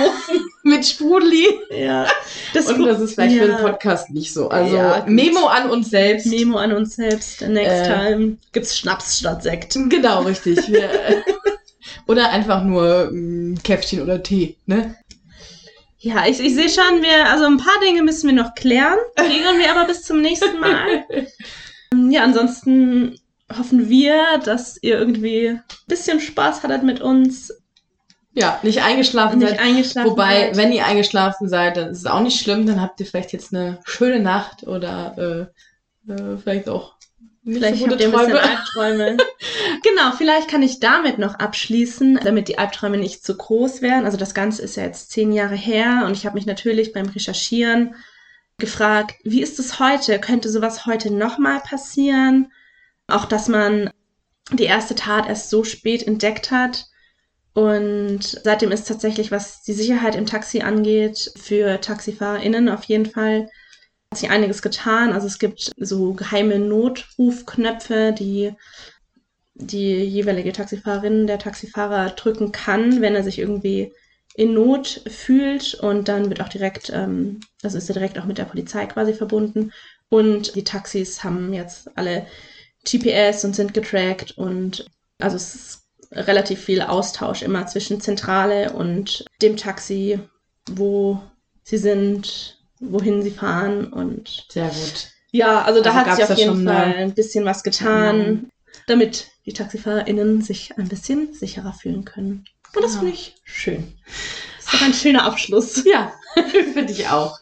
mit 0.62 0.86
Sprudeli. 0.86 1.46
ja. 1.70 2.06
Das 2.52 2.66
Und 2.66 2.84
das 2.84 3.00
ist 3.00 3.14
vielleicht 3.14 3.36
ja. 3.36 3.42
für 3.44 3.48
den 3.48 3.56
Podcast 3.58 4.10
nicht 4.10 4.32
so. 4.34 4.48
Also 4.50 4.76
Ja. 4.76 5.04
Memo 5.06 5.46
an 5.46 5.70
uns 5.70 5.88
selbst. 5.88 6.26
Memo 6.26 6.58
an 6.58 6.72
uns 6.72 6.96
selbst. 6.96 7.40
Next 7.42 7.70
Äh. 7.70 7.84
time 7.86 8.36
gibt's 8.52 8.76
Schnaps 8.76 9.20
statt 9.20 9.42
Sekt. 9.42 9.74
Genau, 9.88 10.22
richtig. 10.22 10.58
Wir, 10.70 10.90
oder 12.06 12.28
einfach 12.30 12.62
nur 12.62 13.08
mh, 13.10 13.60
Käffchen 13.64 14.02
oder 14.02 14.22
Tee, 14.22 14.56
ne? 14.66 14.96
Ja, 16.02 16.26
ich, 16.26 16.40
ich 16.40 16.54
sehe 16.54 16.70
schon, 16.70 17.02
wir, 17.02 17.30
also 17.30 17.44
ein 17.44 17.58
paar 17.58 17.78
Dinge 17.86 18.02
müssen 18.02 18.26
wir 18.28 18.34
noch 18.34 18.54
klären. 18.54 18.96
Regeln 19.18 19.58
wir 19.58 19.70
aber 19.70 19.86
bis 19.86 20.02
zum 20.02 20.22
nächsten 20.22 20.58
Mal. 20.58 21.04
Ja, 22.08 22.24
ansonsten 22.24 23.20
hoffen 23.54 23.88
wir, 23.88 24.38
dass 24.44 24.78
ihr 24.82 24.98
irgendwie 24.98 25.48
ein 25.48 25.62
bisschen 25.88 26.20
Spaß 26.20 26.62
hattet 26.62 26.84
mit 26.84 27.00
uns. 27.00 27.52
Ja, 28.32 28.58
nicht 28.62 28.82
eingeschlafen 28.82 29.40
Nicht 29.40 29.50
seid. 29.50 29.60
eingeschlafen 29.60 30.10
Wobei, 30.10 30.40
seid. 30.40 30.56
wenn 30.56 30.72
ihr 30.72 30.86
eingeschlafen 30.86 31.48
seid, 31.48 31.76
dann 31.76 31.90
ist 31.90 31.98
es 31.98 32.06
auch 32.06 32.20
nicht 32.20 32.40
schlimm. 32.40 32.64
Dann 32.64 32.80
habt 32.80 33.00
ihr 33.00 33.06
vielleicht 33.06 33.32
jetzt 33.32 33.52
eine 33.52 33.80
schöne 33.84 34.20
Nacht 34.20 34.66
oder 34.66 35.50
äh, 36.08 36.12
äh, 36.12 36.38
vielleicht 36.38 36.68
auch 36.68 36.94
nicht 37.42 37.58
Vielleicht 37.58 37.78
so 37.78 37.88
habt 37.88 38.00
ihr 38.00 38.06
ein 38.06 38.12
bisschen 38.12 38.30
Träume. 38.30 38.42
Albträume. 38.42 39.16
genau, 39.82 40.12
vielleicht 40.16 40.48
kann 40.48 40.62
ich 40.62 40.80
damit 40.80 41.18
noch 41.18 41.34
abschließen, 41.34 42.20
damit 42.22 42.48
die 42.48 42.58
Albträume 42.58 42.98
nicht 42.98 43.24
zu 43.24 43.36
groß 43.36 43.80
werden. 43.82 44.04
Also 44.04 44.16
das 44.16 44.34
Ganze 44.34 44.62
ist 44.62 44.76
ja 44.76 44.84
jetzt 44.84 45.10
zehn 45.10 45.32
Jahre 45.32 45.54
her 45.54 46.04
und 46.06 46.12
ich 46.12 46.26
habe 46.26 46.34
mich 46.34 46.46
natürlich 46.46 46.92
beim 46.92 47.06
Recherchieren 47.06 47.94
gefragt, 48.58 49.16
wie 49.24 49.42
ist 49.42 49.58
es 49.58 49.80
heute? 49.80 50.18
Könnte 50.20 50.50
sowas 50.50 50.84
heute 50.84 51.12
nochmal 51.12 51.60
passieren? 51.60 52.52
Auch, 53.06 53.24
dass 53.24 53.48
man 53.48 53.90
die 54.52 54.64
erste 54.64 54.94
Tat 54.94 55.28
erst 55.28 55.50
so 55.50 55.64
spät 55.64 56.06
entdeckt 56.06 56.50
hat. 56.50 56.86
Und 57.54 58.20
seitdem 58.22 58.70
ist 58.70 58.86
tatsächlich, 58.86 59.30
was 59.30 59.62
die 59.62 59.72
Sicherheit 59.72 60.14
im 60.14 60.26
Taxi 60.26 60.60
angeht, 60.60 61.32
für 61.36 61.80
TaxifahrerInnen 61.80 62.68
auf 62.68 62.84
jeden 62.84 63.06
Fall 63.06 63.48
hat 64.10 64.18
sich 64.18 64.30
einiges 64.30 64.60
getan. 64.60 65.12
Also 65.12 65.26
es 65.26 65.38
gibt 65.38 65.70
so 65.76 66.14
geheime 66.14 66.58
Notrufknöpfe, 66.58 68.12
die 68.16 68.52
die 69.54 70.02
jeweilige 70.02 70.52
Taxifahrerin, 70.52 71.26
der 71.26 71.38
Taxifahrer 71.38 72.10
drücken 72.10 72.50
kann, 72.50 73.02
wenn 73.02 73.14
er 73.14 73.22
sich 73.22 73.38
irgendwie 73.38 73.92
in 74.34 74.54
Not 74.54 75.02
fühlt. 75.06 75.74
Und 75.74 76.08
dann 76.08 76.28
wird 76.28 76.40
auch 76.40 76.48
direkt, 76.48 76.90
ähm, 76.92 77.40
also 77.62 77.78
ist 77.78 77.88
er 77.88 77.94
direkt 77.94 78.18
auch 78.18 78.24
mit 78.24 78.38
der 78.38 78.46
Polizei 78.46 78.86
quasi 78.86 79.12
verbunden. 79.12 79.72
Und 80.08 80.56
die 80.56 80.64
Taxis 80.64 81.22
haben 81.22 81.52
jetzt 81.52 81.96
alle 81.96 82.26
GPS 82.84 83.44
und 83.44 83.54
sind 83.54 83.74
getrackt. 83.74 84.36
Und 84.36 84.86
also 85.18 85.36
es 85.36 85.54
ist 85.54 85.80
relativ 86.10 86.60
viel 86.60 86.80
Austausch 86.80 87.42
immer 87.42 87.66
zwischen 87.66 88.00
Zentrale 88.00 88.72
und 88.72 89.24
dem 89.42 89.56
Taxi, 89.56 90.18
wo 90.68 91.20
sie 91.62 91.78
sind, 91.78 92.59
wohin 92.80 93.22
sie 93.22 93.30
fahren 93.30 93.92
und 93.92 94.46
Sehr 94.50 94.68
gut. 94.68 95.08
ja, 95.30 95.62
also 95.62 95.82
da 95.82 95.90
Also 95.92 96.10
hat 96.10 96.16
sich 96.16 96.24
auf 96.24 96.38
jeden 96.38 96.54
schon 96.56 96.64
Fall 96.66 96.94
ein 96.96 97.14
bisschen 97.14 97.44
was 97.44 97.62
getan, 97.62 98.18
Genau. 98.18 98.38
damit 98.86 99.28
die 99.46 99.52
TaxifahrerInnen 99.52 100.42
sich 100.42 100.76
ein 100.78 100.88
bisschen 100.88 101.32
sicherer 101.34 101.72
fühlen 101.72 102.04
können. 102.04 102.44
Und 102.74 102.82
das 102.84 102.92
Genau. 102.92 103.00
finde 103.04 103.14
ich 103.14 103.34
schön. 103.44 103.92
Das 104.56 104.66
ist 104.66 104.74
doch 104.74 104.86
ein 104.86 104.94
schöner 104.94 105.24
Abschluss. 105.24 105.84
Ja, 105.84 106.12
finde 106.72 106.92
ich 106.92 107.08
auch. 107.08 107.38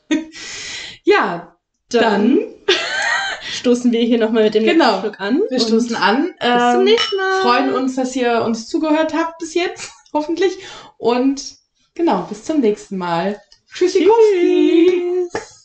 Ja, 1.05 1.57
dann, 1.90 2.38
stoßen 3.53 3.92
wir 3.92 4.01
hier 4.01 4.18
nochmal 4.18 4.44
mit 4.44 4.55
dem 4.55 4.64
Genau. 4.64 4.87
letzten 4.96 5.01
Schluck 5.03 5.20
an. 5.20 5.42
wir 5.48 5.61
stoßen 5.61 5.96
an. 5.96 6.24
Bis 6.38 6.72
zum 6.72 6.81
Ähm, 6.81 6.85
nächsten 6.85 7.16
Mal. 7.16 7.40
freuen 7.42 7.72
uns, 7.74 7.96
dass 7.96 8.14
ihr 8.16 8.42
uns 8.42 8.68
zugehört 8.68 9.14
habt 9.14 9.38
bis 9.38 9.55
jetzt, 9.55 9.90
hoffentlich. 10.12 10.59
Und 10.98 11.57
genau, 11.94 12.22
bis 12.29 12.44
zum 12.44 12.61
nächsten 12.61 12.96
Mal. 12.96 13.40
Tschüssi, 13.79 14.01
Tschüss. 14.01 15.58